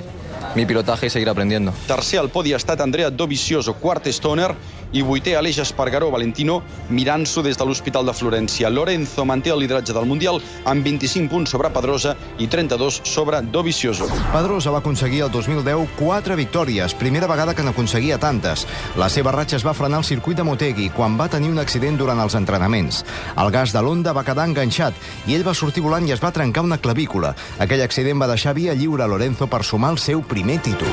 mi 0.55 0.65
pilotaje 0.65 1.07
y 1.07 1.09
seguir 1.09 1.29
aprendiendo. 1.29 1.73
Tercer 1.87 2.19
al 2.19 2.29
podi 2.29 2.53
ha 2.53 2.57
estat 2.57 2.81
Andrea 2.81 3.09
Dovizioso, 3.09 3.75
quart 3.75 4.07
Stoner 4.07 4.53
i 4.91 5.03
vuitè 5.05 5.35
Aleix 5.37 5.59
Espargaró 5.63 6.09
Valentino 6.11 6.59
mirant-s'ho 6.89 7.43
des 7.45 7.57
de 7.57 7.65
l'Hospital 7.65 8.07
de 8.07 8.13
Florència. 8.15 8.69
Lorenzo 8.69 9.25
manté 9.25 9.53
el 9.53 9.61
lideratge 9.63 9.93
del 9.93 10.07
Mundial 10.09 10.41
amb 10.65 10.85
25 10.85 11.29
punts 11.29 11.53
sobre 11.53 11.71
Pedrosa 11.73 12.15
i 12.39 12.47
32 12.47 13.01
sobre 13.03 13.41
Dovizioso. 13.41 14.07
Pedrosa 14.33 14.71
va 14.71 14.81
aconseguir 14.83 15.23
el 15.25 15.31
2010 15.31 15.95
quatre 15.99 16.35
victòries, 16.39 16.95
primera 16.95 17.27
vegada 17.27 17.55
que 17.55 17.65
n'aconseguia 17.65 18.19
tantes. 18.19 18.65
La 18.97 19.09
seva 19.09 19.33
ratxa 19.35 19.59
es 19.59 19.65
va 19.65 19.75
frenar 19.77 20.01
al 20.01 20.07
circuit 20.07 20.37
de 20.37 20.47
Motegi 20.47 20.89
quan 20.95 21.17
va 21.19 21.29
tenir 21.29 21.51
un 21.53 21.59
accident 21.59 21.97
durant 21.99 22.19
els 22.19 22.37
entrenaments. 22.39 23.03
El 23.37 23.51
gas 23.51 23.73
de 23.75 23.83
l'Onda 23.83 24.13
va 24.15 24.25
quedar 24.27 24.47
enganxat 24.49 25.27
i 25.27 25.35
ell 25.37 25.45
va 25.47 25.57
sortir 25.57 25.83
volant 25.85 26.07
i 26.07 26.15
es 26.15 26.23
va 26.23 26.33
trencar 26.35 26.65
una 26.65 26.79
clavícula. 26.81 27.35
Aquell 27.59 27.83
accident 27.85 28.21
va 28.21 28.31
deixar 28.31 28.55
via 28.57 28.77
lliure 28.77 29.05
a 29.05 29.11
Lorenzo 29.11 29.47
per 29.47 29.63
sumar 29.63 29.93
el 29.95 30.01
seu 30.01 30.23
primer 30.23 30.59
títol. 30.65 30.89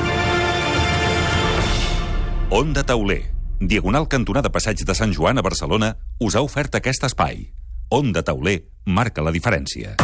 Onda 2.49 2.83
Tauler, 2.87 3.36
Diagonal 3.59 4.07
cantonada 4.07 4.51
Passeig 4.53 4.83
de 4.85 4.93
Sant 4.93 5.13
Joan 5.17 5.39
a 5.39 5.41
Barcelona, 5.41 5.95
us 6.21 6.35
ha 6.37 6.43
ofert 6.45 6.75
aquest 6.77 7.07
espai. 7.09 7.47
Onda 7.89 8.21
Tauler 8.21 8.59
marca 8.85 9.23
la 9.25 9.33
diferència. 9.33 9.95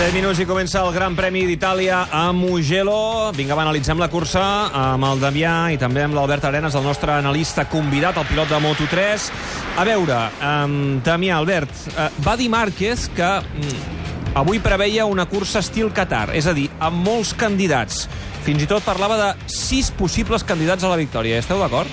7 0.00 0.14
minuts 0.16 0.40
i 0.40 0.46
comença 0.48 0.80
el 0.80 0.94
Gran 0.94 1.12
Premi 1.12 1.42
d'Itàlia 1.44 2.06
a 2.16 2.30
Mugello. 2.32 3.28
Vinga, 3.36 3.52
va, 3.52 3.66
analitzem 3.66 4.00
la 4.00 4.08
cursa 4.08 4.40
amb 4.72 5.04
el 5.10 5.20
Damià 5.20 5.54
i 5.74 5.76
també 5.76 6.06
amb 6.06 6.16
l'Albert 6.16 6.48
Arenas, 6.48 6.78
el 6.78 6.88
nostre 6.88 7.12
analista 7.12 7.66
convidat, 7.68 8.16
el 8.16 8.24
pilot 8.30 8.48
de 8.48 8.64
Moto3. 8.64 9.28
A 9.76 9.84
veure, 9.84 10.24
um, 10.40 10.78
Damià, 11.04 11.36
Albert, 11.36 11.84
uh, 11.92 12.08
va 12.24 12.38
dir 12.40 12.48
Márquez 12.48 13.10
que 13.12 13.34
um, 13.44 13.99
avui 14.34 14.60
preveia 14.62 15.06
una 15.06 15.26
cursa 15.26 15.60
estil 15.64 15.90
Qatar, 15.94 16.30
és 16.36 16.46
a 16.46 16.54
dir, 16.56 16.68
amb 16.80 17.02
molts 17.06 17.32
candidats. 17.34 18.06
Fins 18.44 18.62
i 18.64 18.68
tot 18.70 18.84
parlava 18.86 19.18
de 19.20 19.32
sis 19.50 19.90
possibles 19.90 20.44
candidats 20.46 20.84
a 20.84 20.92
la 20.92 21.00
victòria. 21.00 21.38
Esteu 21.38 21.60
d'acord? 21.60 21.88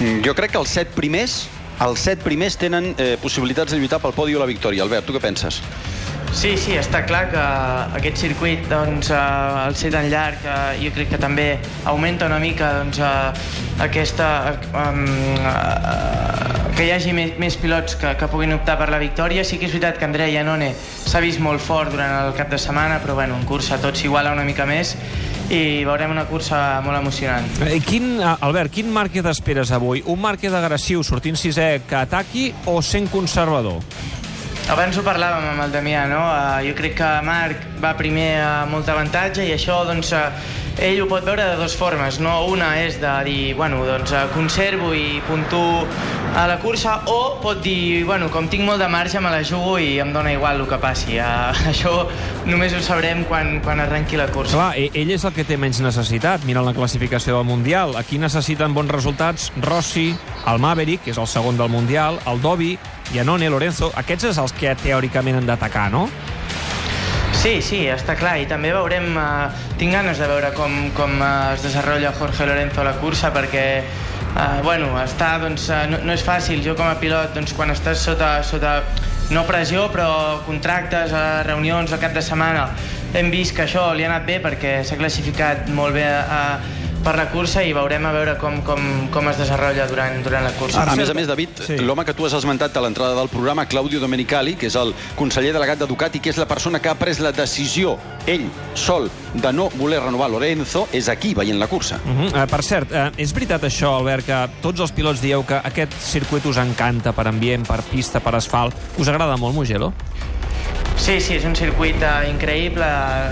Mm, 0.00 0.22
Jo 0.24 0.34
crec 0.34 0.52
que 0.52 0.58
els 0.58 0.70
set 0.70 0.94
primers 0.94 1.44
els 1.82 2.04
set 2.06 2.22
primers 2.22 2.54
tenen 2.60 2.92
eh, 2.98 3.14
possibilitats 3.22 3.74
de 3.74 3.80
lluitar 3.80 3.98
pel 4.02 4.14
podi 4.14 4.36
o 4.36 4.42
la 4.42 4.46
victòria. 4.46 4.84
Albert, 4.84 5.08
tu 5.08 5.16
què 5.16 5.22
penses? 5.22 5.60
Sí, 6.34 6.56
sí, 6.58 6.74
està 6.78 7.04
clar 7.06 7.28
que 7.30 7.42
aquest 7.98 8.18
circuit, 8.24 8.62
doncs, 8.70 9.10
eh, 9.10 9.18
al 9.18 9.74
ser 9.78 9.90
tan 9.94 10.08
llarg, 10.10 10.42
eh, 10.42 10.78
jo 10.82 10.94
crec 10.94 11.12
que 11.14 11.20
també 11.22 11.48
augmenta 11.84 12.26
una 12.30 12.40
mica 12.42 12.76
doncs, 12.80 12.98
eh, 12.98 13.82
aquesta... 13.86 14.28
Um, 14.74 15.06
eh, 15.38 16.63
que 16.74 16.88
hi 16.88 16.90
hagi 16.90 17.12
més, 17.14 17.36
més 17.38 17.54
pilots 17.60 17.94
que, 18.00 18.10
que 18.18 18.26
puguin 18.30 18.54
optar 18.56 18.74
per 18.80 18.88
la 18.90 18.98
victòria. 18.98 19.44
Sí 19.46 19.60
que 19.60 19.68
és 19.68 19.74
veritat 19.74 20.00
que 20.00 20.08
Andrea 20.08 20.26
Iannone 20.32 20.72
s'ha 20.74 21.20
vist 21.22 21.38
molt 21.42 21.62
fort 21.62 21.92
durant 21.94 22.16
el 22.24 22.34
cap 22.34 22.50
de 22.50 22.58
setmana, 22.58 22.98
però 23.02 23.14
bueno, 23.14 23.38
en 23.38 23.46
cursa 23.46 23.78
tot 23.82 23.98
s'iguala 23.98 24.32
una 24.34 24.46
mica 24.46 24.66
més 24.66 24.96
i 25.54 25.84
veurem 25.86 26.10
una 26.10 26.24
cursa 26.26 26.80
molt 26.82 26.98
emocionant. 26.98 27.46
Eh, 27.68 27.78
quin, 27.84 28.16
eh, 28.18 28.34
Albert, 28.40 28.72
quin 28.74 28.90
Márquez 28.90 29.26
esperes 29.30 29.70
avui? 29.76 30.02
Un 30.10 30.18
Márquez 30.20 30.54
agressiu 30.56 31.04
sortint 31.06 31.38
sisè 31.38 31.68
que 31.86 32.00
ataqui 32.00 32.50
o 32.66 32.80
sent 32.82 33.06
conservador? 33.12 33.78
Abans 34.72 34.96
ho 34.96 35.02
parlàvem 35.04 35.50
amb 35.50 35.66
el 35.66 35.72
Damià, 35.74 36.06
no? 36.08 36.22
Uh, 36.24 36.60
jo 36.64 36.72
crec 36.74 36.94
que 36.96 37.08
Marc 37.22 37.66
va 37.82 37.92
primer 37.98 38.30
a 38.40 38.52
molt 38.66 38.88
avantatge 38.88 39.44
i 39.44 39.52
això 39.52 39.82
doncs, 39.84 40.14
uh, 40.16 40.30
ell 40.82 41.02
ho 41.02 41.06
pot 41.10 41.24
veure 41.26 41.44
de 41.44 41.56
dues 41.58 41.76
formes, 41.78 42.18
no? 42.22 42.46
Una 42.50 42.74
és 42.82 42.98
de 43.02 43.12
dir, 43.26 43.54
bueno, 43.58 43.84
doncs 43.86 44.12
eh, 44.12 44.24
conservo 44.34 44.92
i 44.94 45.20
puntuo 45.28 45.84
a 46.34 46.48
la 46.50 46.58
cursa, 46.58 46.96
o 47.06 47.38
pot 47.42 47.60
dir, 47.62 48.02
bueno, 48.04 48.26
com 48.34 48.48
tinc 48.50 48.64
molt 48.66 48.82
de 48.82 48.88
marge 48.90 49.20
me 49.22 49.30
la 49.30 49.44
jugo 49.46 49.76
i 49.78 50.00
em 50.02 50.10
dóna 50.12 50.32
igual 50.34 50.60
el 50.60 50.68
que 50.68 50.78
passi. 50.82 51.18
Uh, 51.22 51.54
això 51.70 52.08
només 52.50 52.74
ho 52.74 52.82
sabrem 52.82 53.22
quan, 53.30 53.60
quan 53.62 53.82
arrenqui 53.84 54.18
la 54.18 54.26
cursa. 54.34 54.56
Clar, 54.56 54.72
e- 54.80 54.90
ell 54.98 55.14
és 55.14 55.24
el 55.24 55.34
que 55.36 55.46
té 55.46 55.58
menys 55.60 55.78
necessitat, 55.84 56.44
mirant 56.48 56.66
la 56.66 56.74
classificació 56.74 57.38
del 57.38 57.46
Mundial. 57.46 57.94
Aquí 58.00 58.18
necessiten 58.18 58.74
bons 58.74 58.90
resultats 58.90 59.52
Rossi, 59.62 60.10
el 60.50 60.58
Maverick, 60.58 61.04
que 61.06 61.14
és 61.14 61.22
el 61.22 61.30
segon 61.30 61.60
del 61.60 61.70
Mundial, 61.70 62.18
el 62.26 62.42
Dovi, 62.42 62.74
Iannone, 63.14 63.50
Lorenzo. 63.52 63.92
Aquests 63.94 64.32
és 64.32 64.42
els 64.42 64.54
que 64.58 64.74
teòricament 64.82 65.38
han 65.38 65.46
d'atacar, 65.46 65.90
no? 65.94 66.08
Sí, 67.44 67.58
sí, 67.60 67.78
està 67.92 68.14
clar, 68.16 68.38
i 68.40 68.46
també 68.48 68.70
veurem, 68.72 69.18
eh, 69.20 69.64
tinc 69.76 69.92
ganes 69.92 70.16
de 70.16 70.24
veure 70.30 70.48
com, 70.56 70.72
com 70.96 71.18
eh, 71.20 71.26
es 71.52 71.60
desenvolupa 71.66 72.14
Jorge 72.16 72.46
Lorenzo 72.48 72.80
a 72.80 72.86
la 72.86 72.94
cursa, 73.02 73.28
perquè, 73.34 73.64
eh, 73.84 74.62
bueno, 74.64 74.86
està, 75.02 75.34
doncs, 75.42 75.66
eh, 75.68 75.82
no, 75.90 75.98
no 76.08 76.14
és 76.16 76.24
fàcil, 76.24 76.62
jo 76.64 76.72
com 76.78 76.88
a 76.88 76.94
pilot, 77.02 77.34
doncs, 77.36 77.52
quan 77.52 77.68
estàs 77.74 78.00
sota, 78.00 78.38
sota 78.48 78.78
no 79.36 79.44
pressió, 79.44 79.90
però 79.92 80.40
contractes, 80.46 81.12
eh, 81.12 81.42
reunions 81.44 81.92
al 81.92 82.00
cap 82.00 82.16
de 82.16 82.24
setmana, 82.24 82.64
hem 83.12 83.28
vist 83.28 83.52
que 83.52 83.66
això 83.66 83.90
li 83.92 84.08
ha 84.08 84.08
anat 84.08 84.24
bé 84.24 84.40
perquè 84.40 84.78
s'ha 84.80 84.96
classificat 84.96 85.68
molt 85.68 86.00
bé 86.00 86.08
eh, 86.08 86.83
per 87.04 87.14
la 87.20 87.26
cursa 87.28 87.62
i 87.62 87.72
veurem 87.76 88.06
a 88.08 88.12
veure 88.14 88.34
com, 88.40 88.62
com, 88.64 88.80
com 89.12 89.28
es 89.28 89.38
desenvolupa 89.40 89.84
durant, 89.90 90.16
durant 90.24 90.44
la 90.46 90.52
cursa. 90.56 90.82
A 90.88 90.96
més 90.96 91.10
a 91.10 91.14
més, 91.16 91.28
David, 91.28 91.60
sí. 91.66 91.76
l'home 91.84 92.04
que 92.08 92.14
tu 92.16 92.24
has 92.26 92.34
esmentat 92.36 92.76
a 92.76 92.82
l'entrada 92.84 93.14
del 93.18 93.28
programa, 93.32 93.66
Claudio 93.68 94.00
Domenicali, 94.00 94.56
que 94.58 94.70
és 94.70 94.76
el 94.80 94.94
conseller 95.18 95.52
delegat 95.54 95.82
de 95.82 95.88
Ducati, 95.90 96.22
que 96.24 96.32
és 96.32 96.40
la 96.40 96.48
persona 96.50 96.80
que 96.80 96.90
ha 96.90 96.96
pres 96.98 97.20
la 97.22 97.34
decisió, 97.36 97.98
ell 98.26 98.46
sol, 98.74 99.10
de 99.34 99.52
no 99.52 99.68
voler 99.76 100.00
renovar 100.02 100.30
Lorenzo, 100.32 100.86
és 100.96 101.10
aquí, 101.12 101.34
veient 101.36 101.60
la 101.60 101.68
cursa. 101.68 102.00
Uh 102.04 102.10
-huh. 102.10 102.30
uh, 102.32 102.46
per 102.50 102.62
cert, 102.62 102.90
uh, 102.90 103.10
és 103.16 103.32
veritat 103.32 103.62
això, 103.62 103.96
Albert, 103.98 104.26
que 104.26 104.48
tots 104.62 104.80
els 104.80 104.92
pilots 104.92 105.20
dieu 105.20 105.44
que 105.44 105.54
aquest 105.54 105.92
circuit 106.00 106.44
us 106.46 106.56
encanta 106.56 107.12
per 107.12 107.28
ambient, 107.28 107.66
per 107.66 107.82
pista, 107.82 108.20
per 108.20 108.34
asfalt. 108.34 108.74
Us 108.98 109.08
agrada 109.08 109.36
molt, 109.36 109.54
Mugello? 109.54 109.92
Sí, 110.96 111.18
sí, 111.20 111.34
és 111.36 111.44
un 111.44 111.54
circuit 111.58 111.98
uh, 112.00 112.22
increïble, 112.28 112.86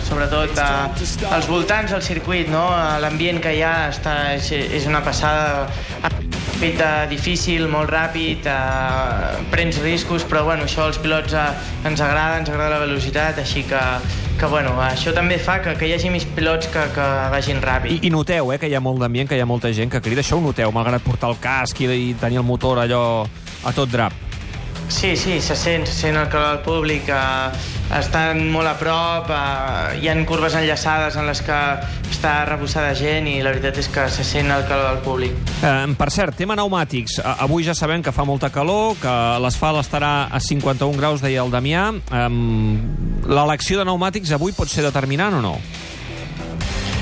sobretot 0.04 0.58
uh, 0.60 0.90
als 1.32 1.46
voltants 1.48 1.92
del 1.94 2.02
circuit, 2.04 2.50
no? 2.52 2.66
Eh, 2.74 2.98
L'ambient 3.00 3.38
que 3.40 3.54
hi 3.56 3.62
ha 3.64 3.88
està, 3.92 4.16
és, 4.36 4.50
és 4.52 4.88
una 4.90 5.00
passada. 5.04 5.68
Circuit 6.02 6.82
uh, 6.82 7.04
difícil, 7.10 7.64
molt 7.70 7.90
ràpid, 7.90 8.46
uh, 8.46 9.38
prens 9.50 9.80
riscos, 9.82 10.26
però 10.28 10.44
bueno, 10.46 10.66
això 10.68 10.84
als 10.86 10.98
pilots 11.02 11.34
uh, 11.34 11.48
ens 11.88 12.02
agrada, 12.04 12.42
ens 12.42 12.50
agrada 12.52 12.76
la 12.76 12.82
velocitat, 12.84 13.40
així 13.42 13.64
que, 13.66 13.80
que 14.38 14.50
bueno, 14.50 14.76
això 14.82 15.14
també 15.16 15.40
fa 15.42 15.56
que, 15.64 15.74
que 15.78 15.88
hi 15.88 15.96
hagi 15.96 16.12
més 16.14 16.26
pilots 16.36 16.68
que, 16.70 16.84
que 16.94 17.06
vagin 17.34 17.62
ràpid. 17.64 17.96
I, 17.96 18.10
I 18.10 18.12
noteu, 18.14 18.52
eh, 18.54 18.60
que 18.62 18.70
hi 18.70 18.76
ha 18.78 18.82
molt 18.84 19.02
d'ambient, 19.02 19.30
que 19.30 19.38
hi 19.38 19.42
ha 19.42 19.48
molta 19.48 19.72
gent 19.74 19.90
que 19.90 20.02
crida. 20.04 20.22
Això 20.22 20.38
ho 20.38 20.44
noteu, 20.44 20.70
malgrat 20.74 21.02
portar 21.02 21.32
el 21.32 21.40
casc 21.42 21.82
i, 21.82 21.90
i 22.10 22.12
tenir 22.20 22.42
el 22.42 22.46
motor 22.46 22.84
allò 22.84 23.02
a 23.62 23.74
tot 23.74 23.90
drap. 23.90 24.31
Sí, 24.92 25.16
sí, 25.16 25.40
se 25.40 25.56
sent, 25.56 25.86
se 25.86 25.94
sent 25.94 26.16
el 26.16 26.28
calor 26.28 26.50
del 26.50 26.58
públic, 26.66 27.08
eh, 27.08 27.96
estan 27.98 28.44
molt 28.52 28.68
a 28.68 28.74
prop, 28.78 29.30
eh, 29.32 29.98
hi 29.98 30.08
han 30.12 30.20
curves 30.28 30.54
enllaçades 30.54 31.16
en 31.16 31.26
les 31.26 31.40
que 31.42 31.58
està 32.12 32.34
rebussada 32.46 32.92
gent 32.94 33.26
i 33.26 33.38
la 33.42 33.54
veritat 33.54 33.80
és 33.80 33.88
que 33.90 34.04
se 34.12 34.22
sent 34.22 34.52
el 34.52 34.66
calor 34.68 34.92
del 34.92 35.00
públic. 35.02 35.54
Eh, 35.64 35.88
per 35.98 36.10
cert, 36.12 36.36
tema 36.38 36.54
pneumàtics. 36.54 37.18
Eh, 37.18 37.34
avui 37.46 37.64
ja 37.64 37.74
sabem 37.74 38.04
que 38.04 38.12
fa 38.12 38.28
molta 38.28 38.52
calor, 38.52 38.94
que 39.00 39.14
l'asfalt 39.42 39.80
estarà 39.80 40.28
a 40.30 40.38
51 40.38 41.00
graus, 41.00 41.24
deia 41.24 41.42
el 41.42 41.50
Damià. 41.50 41.88
Eh, 41.96 42.28
L'elecció 43.32 43.80
de 43.80 43.88
pneumàtics 43.88 44.36
avui 44.36 44.52
pot 44.52 44.68
ser 44.68 44.84
determinant 44.84 45.40
o 45.40 45.42
no? 45.42 45.56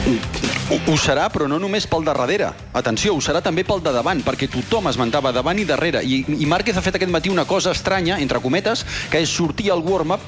Ho, 0.00 0.96
serà, 0.96 1.26
però 1.28 1.46
no 1.50 1.58
només 1.60 1.86
pel 1.90 2.04
de 2.06 2.12
darrere. 2.14 2.50
Atenció, 2.78 3.12
ho 3.16 3.20
serà 3.24 3.42
també 3.44 3.64
pel 3.66 3.82
de 3.84 3.92
davant, 3.92 4.22
perquè 4.24 4.48
tothom 4.50 4.88
esmentava 4.88 5.32
davant 5.34 5.58
i 5.60 5.66
darrere. 5.68 6.00
I, 6.02 6.22
i 6.40 6.48
Márquez 6.48 6.78
ha 6.78 6.84
fet 6.84 6.96
aquest 6.96 7.12
matí 7.12 7.32
una 7.32 7.44
cosa 7.44 7.74
estranya, 7.76 8.18
entre 8.22 8.40
cometes, 8.40 8.84
que 9.10 9.20
és 9.20 9.30
sortir 9.30 9.70
al 9.74 9.84
warm-up 9.84 10.24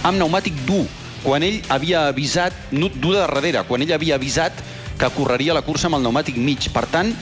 amb 0.00 0.16
pneumàtic 0.16 0.64
dur, 0.66 0.86
quan 1.24 1.44
ell 1.44 1.60
havia 1.68 2.06
avisat, 2.08 2.56
no 2.72 2.88
dur 2.88 3.16
de 3.18 3.20
darrere, 3.26 3.64
quan 3.68 3.84
ell 3.84 3.92
havia 3.98 4.16
avisat 4.16 4.64
que 5.00 5.12
correria 5.16 5.56
la 5.56 5.64
cursa 5.66 5.90
amb 5.90 5.98
el 5.98 6.06
pneumàtic 6.06 6.40
mig. 6.40 6.70
Per 6.72 6.86
tant, 6.88 7.12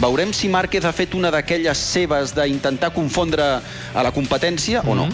veurem 0.00 0.32
si 0.32 0.48
Márquez 0.48 0.88
ha 0.88 0.96
fet 0.96 1.16
una 1.18 1.30
d'aquelles 1.34 1.78
seves 1.78 2.32
d'intentar 2.38 2.94
confondre 2.96 3.44
a 3.92 4.02
la 4.02 4.12
competència 4.12 4.80
mm 4.80 4.88
-hmm. 4.88 4.92
o 4.92 4.94
no. 4.94 5.08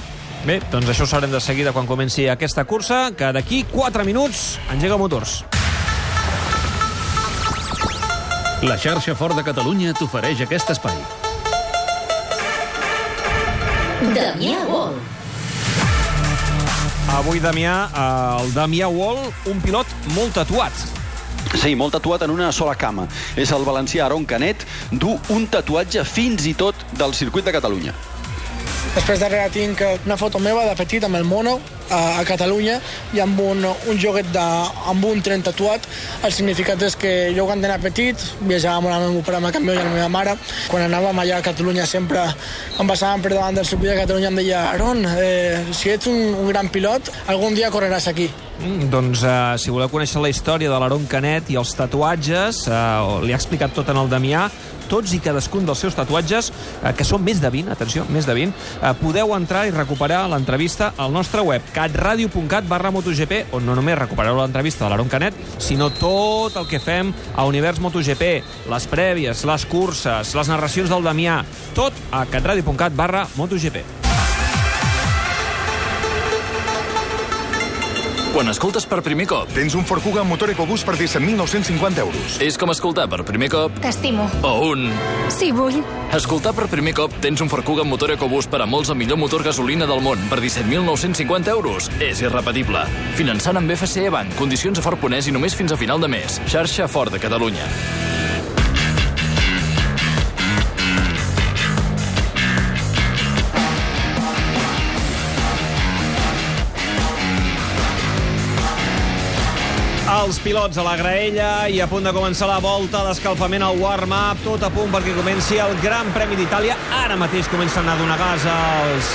Bé, 0.47 0.61
doncs 0.71 0.87
això 0.87 1.03
ho 1.03 1.07
sabrem 1.07 1.33
de 1.33 1.41
seguida 1.41 1.73
quan 1.73 1.87
comenci 1.87 2.29
aquesta 2.29 2.65
cursa, 2.65 3.11
que 3.17 3.33
d'aquí 3.33 3.65
4 3.65 4.05
minuts 4.05 4.59
engega 4.71 4.97
motors. 4.97 5.45
La 8.61 8.75
xarxa 8.75 9.15
Fort 9.15 9.37
de 9.39 9.45
Catalunya 9.47 9.93
t'ofereix 9.95 10.41
aquest 10.43 10.73
espai. 10.73 10.97
Damià 14.17 14.65
Wall. 14.67 14.97
Avui, 17.21 17.39
Damià, 17.39 17.77
eh, 17.87 18.43
el 18.43 18.51
Damià 18.57 18.91
Wall, 18.91 19.23
un 19.47 19.63
pilot 19.63 19.95
molt 20.17 20.35
tatuat. 20.35 20.75
Sí, 21.55 21.77
molt 21.79 21.95
tatuat 21.95 22.27
en 22.27 22.35
una 22.35 22.51
sola 22.51 22.75
cama. 22.75 23.07
És 23.37 23.55
el 23.55 23.63
valencià 23.63 24.07
Aron 24.07 24.27
Canet, 24.27 24.67
du 24.91 25.15
un 25.31 25.47
tatuatge 25.47 26.03
fins 26.03 26.51
i 26.51 26.55
tot 26.59 26.75
del 26.99 27.15
circuit 27.15 27.47
de 27.47 27.55
Catalunya. 27.55 27.95
Després 28.95 29.21
darrere 29.21 29.51
tinc 29.53 29.83
una 30.07 30.17
foto 30.19 30.41
meva 30.43 30.65
de 30.67 30.75
petit 30.79 31.05
amb 31.05 31.19
el 31.19 31.27
mono 31.29 31.59
a, 31.91 32.21
a 32.21 32.25
Catalunya 32.29 32.79
i 33.17 33.21
amb 33.23 33.41
un, 33.41 33.63
un 33.65 34.01
joguet 34.01 34.29
de, 34.35 34.47
amb 34.91 35.05
un 35.09 35.23
tren 35.25 35.45
tatuat. 35.45 35.87
El 36.27 36.35
significat 36.35 36.83
és 36.87 36.97
que 36.99 37.13
jo 37.37 37.47
quan 37.49 37.65
era 37.65 37.79
petit 37.83 38.25
viatjàvem 38.41 38.89
amb 38.89 39.07
el 39.07 39.15
meu 39.19 39.25
pare 39.27 39.41
amb 39.41 39.51
el 39.51 39.55
camió 39.57 39.77
i 39.77 39.81
la 39.81 39.93
meva 39.93 40.09
mare. 40.13 40.37
Quan 40.73 40.87
anàvem 40.89 41.23
allà 41.23 41.39
a 41.39 41.47
Catalunya 41.47 41.87
sempre 41.89 42.25
em 42.25 42.91
passàvem 42.91 43.25
per 43.25 43.35
davant 43.37 43.61
del 43.61 43.69
circuit 43.69 43.93
de 43.93 44.01
Catalunya 44.01 44.33
em 44.33 44.43
deia 44.43 44.67
Aron, 44.73 45.05
eh, 45.15 45.65
si 45.73 45.93
ets 45.95 46.11
un, 46.11 46.21
un 46.43 46.53
gran 46.53 46.73
pilot, 46.73 47.13
algun 47.29 47.57
dia 47.59 47.73
correràs 47.75 48.09
aquí. 48.11 48.29
Mm, 48.59 48.89
doncs, 48.91 49.23
uh, 49.23 49.55
si 49.61 49.71
voleu 49.71 49.91
conèixer 49.93 50.19
la 50.19 50.33
història 50.33 50.71
de 50.73 50.79
l'Aaron 50.83 51.05
Canet 51.07 51.53
i 51.53 51.59
els 51.61 51.71
tatuatges, 51.79 52.65
uh, 52.67 53.21
li 53.23 53.31
ha 53.31 53.39
explicat 53.39 53.71
tot 53.77 53.93
en 53.93 54.01
el 54.01 54.11
Damià, 54.11 54.49
tots 54.89 55.15
i 55.15 55.21
cadascun 55.23 55.69
dels 55.69 55.83
seus 55.85 55.97
tatuatges, 55.99 56.51
uh, 56.51 56.93
que 56.97 57.07
són 57.07 57.25
més 57.25 57.43
de 57.43 57.51
20, 57.53 57.73
atenció, 57.75 58.07
més 58.15 58.27
de 58.29 58.37
20, 58.37 58.57
uh, 58.81 58.93
podeu 59.01 59.35
entrar 59.37 59.67
i 59.69 59.75
recuperar 59.75 60.25
l'entrevista 60.33 60.93
al 60.97 61.15
nostre 61.15 61.45
web, 61.45 61.63
catradio.cat 61.77 62.69
barra 62.69 62.93
MotoGP, 62.95 63.45
on 63.57 63.67
no 63.69 63.77
només 63.79 63.99
recupereu 64.01 64.41
l'entrevista 64.41 64.87
de 64.87 64.93
l'Aaron 64.93 65.13
Canet, 65.13 65.39
sinó 65.63 65.91
tot 65.95 66.57
el 66.59 66.69
que 66.71 66.83
fem 66.83 67.13
a 67.37 67.47
Univers 67.49 67.81
MotoGP, 67.85 68.35
les 68.73 68.91
prèvies, 68.91 69.47
les 69.49 69.69
curses, 69.69 70.35
les 70.35 70.53
narracions 70.57 70.91
del 70.91 71.07
Damià, 71.07 71.41
tot 71.77 71.97
a 72.11 72.25
catradio.cat 72.31 72.97
barra 72.97 73.27
MotoGP. 73.37 74.08
Quan 78.33 78.49
escoltes 78.53 78.85
per 78.87 79.01
primer 79.03 79.25
cop... 79.29 79.49
Tens 79.57 79.75
un 79.75 79.87
Ford 79.89 80.05
Kuga 80.05 80.21
amb 80.21 80.31
motor 80.31 80.51
EcoBoost 80.53 80.87
per 80.87 80.95
17.950 80.99 82.03
euros. 82.05 82.37
És 82.45 82.59
com 82.61 82.71
escoltar 82.71 83.07
per 83.11 83.23
primer 83.27 83.49
cop... 83.53 83.79
T'estimo. 83.83 84.27
O 84.45 84.53
un... 84.69 84.85
Sí, 85.33 85.49
vull. 85.57 85.81
Escoltar 86.15 86.53
per 86.57 86.69
primer 86.71 86.93
cop 86.99 87.15
tens 87.25 87.41
un 87.45 87.49
Ford 87.51 87.65
Kuga 87.67 87.87
amb 87.87 87.95
motor 87.95 88.13
EcoBoost 88.15 88.53
per 88.53 88.61
a 88.63 88.69
molts 88.69 88.93
el 88.93 89.01
millor 89.01 89.19
motor 89.21 89.45
gasolina 89.47 89.89
del 89.89 90.05
món 90.05 90.29
per 90.29 90.43
17.950 90.45 91.55
euros. 91.57 91.89
És 92.05 92.21
irrepetible. 92.25 92.85
Finançant 93.19 93.59
amb 93.61 93.73
FCE 93.75 94.13
Bank, 94.13 94.37
condicions 94.39 94.79
a 94.79 94.85
Ford 94.85 95.01
Ponès 95.01 95.31
i 95.31 95.35
només 95.35 95.57
fins 95.57 95.73
a 95.73 95.81
final 95.81 96.05
de 96.05 96.13
mes. 96.19 96.39
Xarxa 96.53 96.89
Ford 96.93 97.15
de 97.15 97.23
Catalunya. 97.25 97.65
Els 110.29 110.43
pilots 110.45 110.77
a 110.77 110.83
la 110.85 110.93
graella 110.93 111.51
i 111.73 111.79
a 111.81 111.87
punt 111.89 112.05
de 112.05 112.11
començar 112.13 112.45
la 112.51 112.59
volta 112.61 113.01
d'escalfament 113.07 113.63
al 113.65 113.79
warm-up, 113.81 114.43
tot 114.45 114.61
a 114.61 114.69
punt 114.69 114.91
perquè 114.93 115.15
comenci 115.17 115.57
el 115.57 115.73
Gran 115.81 116.11
Premi 116.13 116.37
d'Itàlia. 116.37 116.75
Ara 116.99 117.17
mateix 117.17 117.49
comencen 117.49 117.89
a 117.89 117.95
donar 117.97 118.19
gas 118.21 118.45
als 118.53 119.09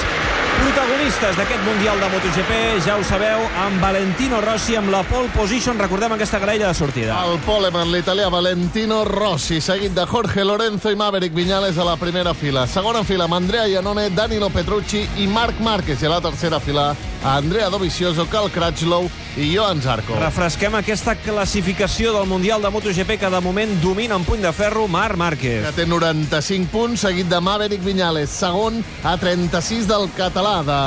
protagonistes 0.63 1.38
d'aquest 1.38 1.62
Mundial 1.67 2.02
de 2.02 2.10
MotoGP, 2.15 2.58
ja 2.88 2.97
ho 2.97 3.06
sabeu, 3.06 3.45
amb 3.62 3.82
Valentino 3.84 4.41
Rossi 4.41 4.78
amb 4.80 4.89
la 4.89 5.04
pole 5.06 5.30
position, 5.36 5.78
recordem 5.78 6.15
aquesta 6.17 6.39
graella 6.41 6.71
de 6.71 6.80
sortida. 6.82 7.19
El 7.28 7.38
poleman, 7.45 7.91
l'italià 7.93 8.32
Valentino 8.34 9.04
Rossi, 9.06 9.60
seguit 9.62 9.93
de 9.93 10.08
Jorge 10.10 10.41
Lorenzo 10.41 10.89
i 10.89 10.97
Maverick 10.97 11.36
Viñales 11.38 11.78
a 11.78 11.86
la 11.86 11.97
primera 12.02 12.34
fila. 12.34 12.65
Segona 12.65 13.04
fila 13.06 13.30
amb 13.30 13.38
Andrea 13.38 13.67
Iannone, 13.69 14.10
Danilo 14.17 14.49
Petrucci 14.49 15.06
i 15.21 15.30
Marc 15.30 15.62
Márquez. 15.62 16.02
I 16.02 16.10
a 16.10 16.15
la 16.17 16.23
tercera 16.26 16.60
fila 16.63 16.95
Andrea 17.21 17.69
Dovizioso, 17.69 18.26
Cal 18.32 18.49
Crutchlow 18.49 19.12
i 19.38 19.56
Johan 19.56 19.82
Zarco. 19.82 20.15
Refresquem 20.19 20.76
aquesta 20.78 21.15
classificació 21.15 22.13
del 22.13 22.28
Mundial 22.30 22.62
de 22.62 22.69
MotoGP 22.69 23.17
que 23.19 23.32
de 23.34 23.41
moment 23.41 23.74
domina 23.82 24.15
en 24.15 24.26
puny 24.28 24.43
de 24.43 24.52
ferro 24.54 24.88
Marc 24.88 25.17
Márquez. 25.17 25.63
Que 25.65 25.74
té 25.82 25.88
95 25.89 26.69
punts, 26.72 27.02
seguit 27.08 27.30
de 27.32 27.41
Maverick 27.41 27.84
Viñales. 27.84 28.30
Segon 28.30 28.84
a 29.04 29.17
36 29.17 29.88
del 29.89 30.10
català 30.17 30.62
de 30.67 30.80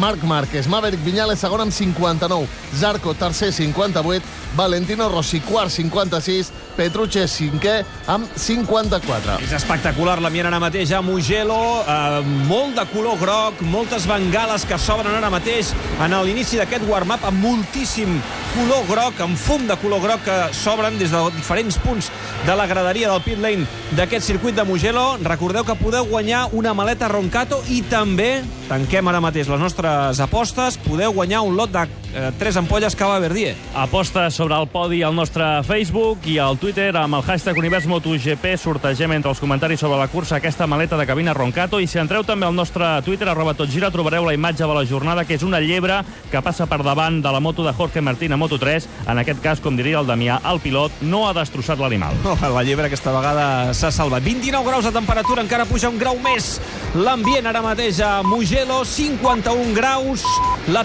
Marc 0.00 0.22
Márquez. 0.26 0.66
Maverick 0.66 1.04
Viñales, 1.04 1.38
segon 1.38 1.62
amb 1.62 1.72
59. 1.72 2.48
Zarco, 2.74 3.14
tercer, 3.14 3.52
58. 3.52 4.24
Valentino 4.56 5.08
Rossi, 5.08 5.40
quart, 5.40 5.70
56. 5.70 6.50
Petrucci, 6.76 7.24
cinquè, 7.30 7.76
amb 8.10 8.28
54. 8.36 9.38
És 9.44 9.54
espectacular 9.56 10.18
l'ambient 10.22 10.48
ara 10.50 10.60
mateix 10.62 10.92
a 10.92 11.02
Mugello, 11.02 11.82
eh, 11.82 12.20
molt 12.48 12.74
de 12.78 12.86
color 12.92 13.18
groc, 13.20 13.60
moltes 13.62 14.06
bengales 14.10 14.64
que 14.64 14.78
s'obren 14.78 15.14
ara 15.14 15.30
mateix 15.30 15.72
en 16.00 16.14
l'inici 16.24 16.58
d'aquest 16.60 16.86
warm-up 16.88 17.24
amb 17.24 17.42
moltíssim 17.42 18.20
color 18.54 18.84
groc, 18.86 19.20
amb 19.20 19.36
fum 19.38 19.66
de 19.66 19.76
color 19.82 20.00
groc 20.00 20.20
que 20.24 20.36
s'obren 20.54 20.98
des 20.98 21.10
de 21.10 21.22
diferents 21.34 21.78
punts 21.82 22.10
de 22.46 22.54
la 22.54 22.66
graderia 22.70 23.10
del 23.10 23.22
pit 23.24 23.40
lane 23.42 23.66
d'aquest 23.98 24.26
circuit 24.26 24.54
de 24.54 24.64
Mugello. 24.64 25.16
Recordeu 25.22 25.64
que 25.64 25.74
podeu 25.74 26.06
guanyar 26.06 26.48
una 26.52 26.74
maleta 26.74 27.08
Roncato 27.08 27.62
i 27.68 27.82
també, 27.82 28.44
tanquem 28.68 29.08
ara 29.10 29.20
mateix 29.22 29.48
les 29.50 29.60
nostres 29.60 30.20
apostes, 30.24 30.78
podeu 30.84 31.12
guanyar 31.12 31.42
un 31.44 31.56
lot 31.56 31.72
de 31.72 31.84
eh, 32.14 32.30
tres 32.38 32.56
ampolles 32.56 32.96
Cava 32.96 33.18
Verdier. 33.22 33.54
Apostes 33.74 34.34
sobre 34.34 34.56
el 34.56 34.68
podi 34.68 35.02
al 35.02 35.14
nostre 35.14 35.62
Facebook 35.66 36.26
i 36.30 36.38
al 36.38 36.58
Twitter 36.58 36.90
amb 36.96 37.18
el 37.18 37.24
hashtag 37.26 37.58
Univers 37.60 37.86
MotoGP 37.90 38.54
sortegem 38.60 39.12
entre 39.12 39.32
els 39.32 39.42
comentaris 39.42 39.80
sobre 39.80 39.98
la 40.00 40.08
cursa 40.08 40.38
aquesta 40.38 40.66
maleta 40.66 40.96
de 40.96 41.06
cabina 41.06 41.34
Roncato 41.34 41.80
i 41.80 41.88
si 41.90 42.00
entreu 42.00 42.24
també 42.24 42.46
al 42.46 42.56
nostre 42.56 42.86
Twitter 43.04 43.28
arroba 43.28 43.54
totgira 43.58 43.92
trobareu 43.94 44.24
la 44.26 44.34
imatge 44.34 44.64
de 44.64 44.74
la 44.74 44.86
jornada 44.88 45.24
que 45.24 45.36
és 45.36 45.44
una 45.44 45.60
llebre 45.60 46.00
que 46.30 46.42
passa 46.42 46.66
per 46.70 46.82
davant 46.82 47.20
de 47.22 47.32
la 47.32 47.40
moto 47.40 47.64
de 47.64 47.72
Jorge 47.72 48.00
Martín 48.00 48.32
a 48.32 48.40
Moto3 48.40 48.88
en 49.08 49.20
aquest 49.20 49.42
cas, 49.42 49.60
com 49.60 49.76
diria 49.76 50.00
el 50.00 50.08
Damià, 50.08 50.40
el 50.50 50.60
pilot 50.64 51.02
no 51.04 51.24
ha 51.28 51.34
destrossat 51.36 51.80
l'animal. 51.80 52.16
Oh, 52.24 52.36
la 52.54 52.62
llebre 52.66 52.88
aquesta 52.88 53.12
vegada 53.14 53.74
s'ha 53.76 53.90
salvat. 53.92 54.24
29 54.24 54.66
graus 54.66 54.86
de 54.88 54.92
temperatura, 54.94 55.42
encara 55.44 55.66
puja 55.68 55.90
un 55.92 55.98
grau 56.00 56.16
més. 56.24 56.56
L'ambient 56.96 57.46
ara 57.50 57.62
mateix 57.64 58.00
a 58.02 58.16
Mugello, 58.54 58.84
51 58.84 59.74
graus. 59.74 60.22
La 60.68 60.84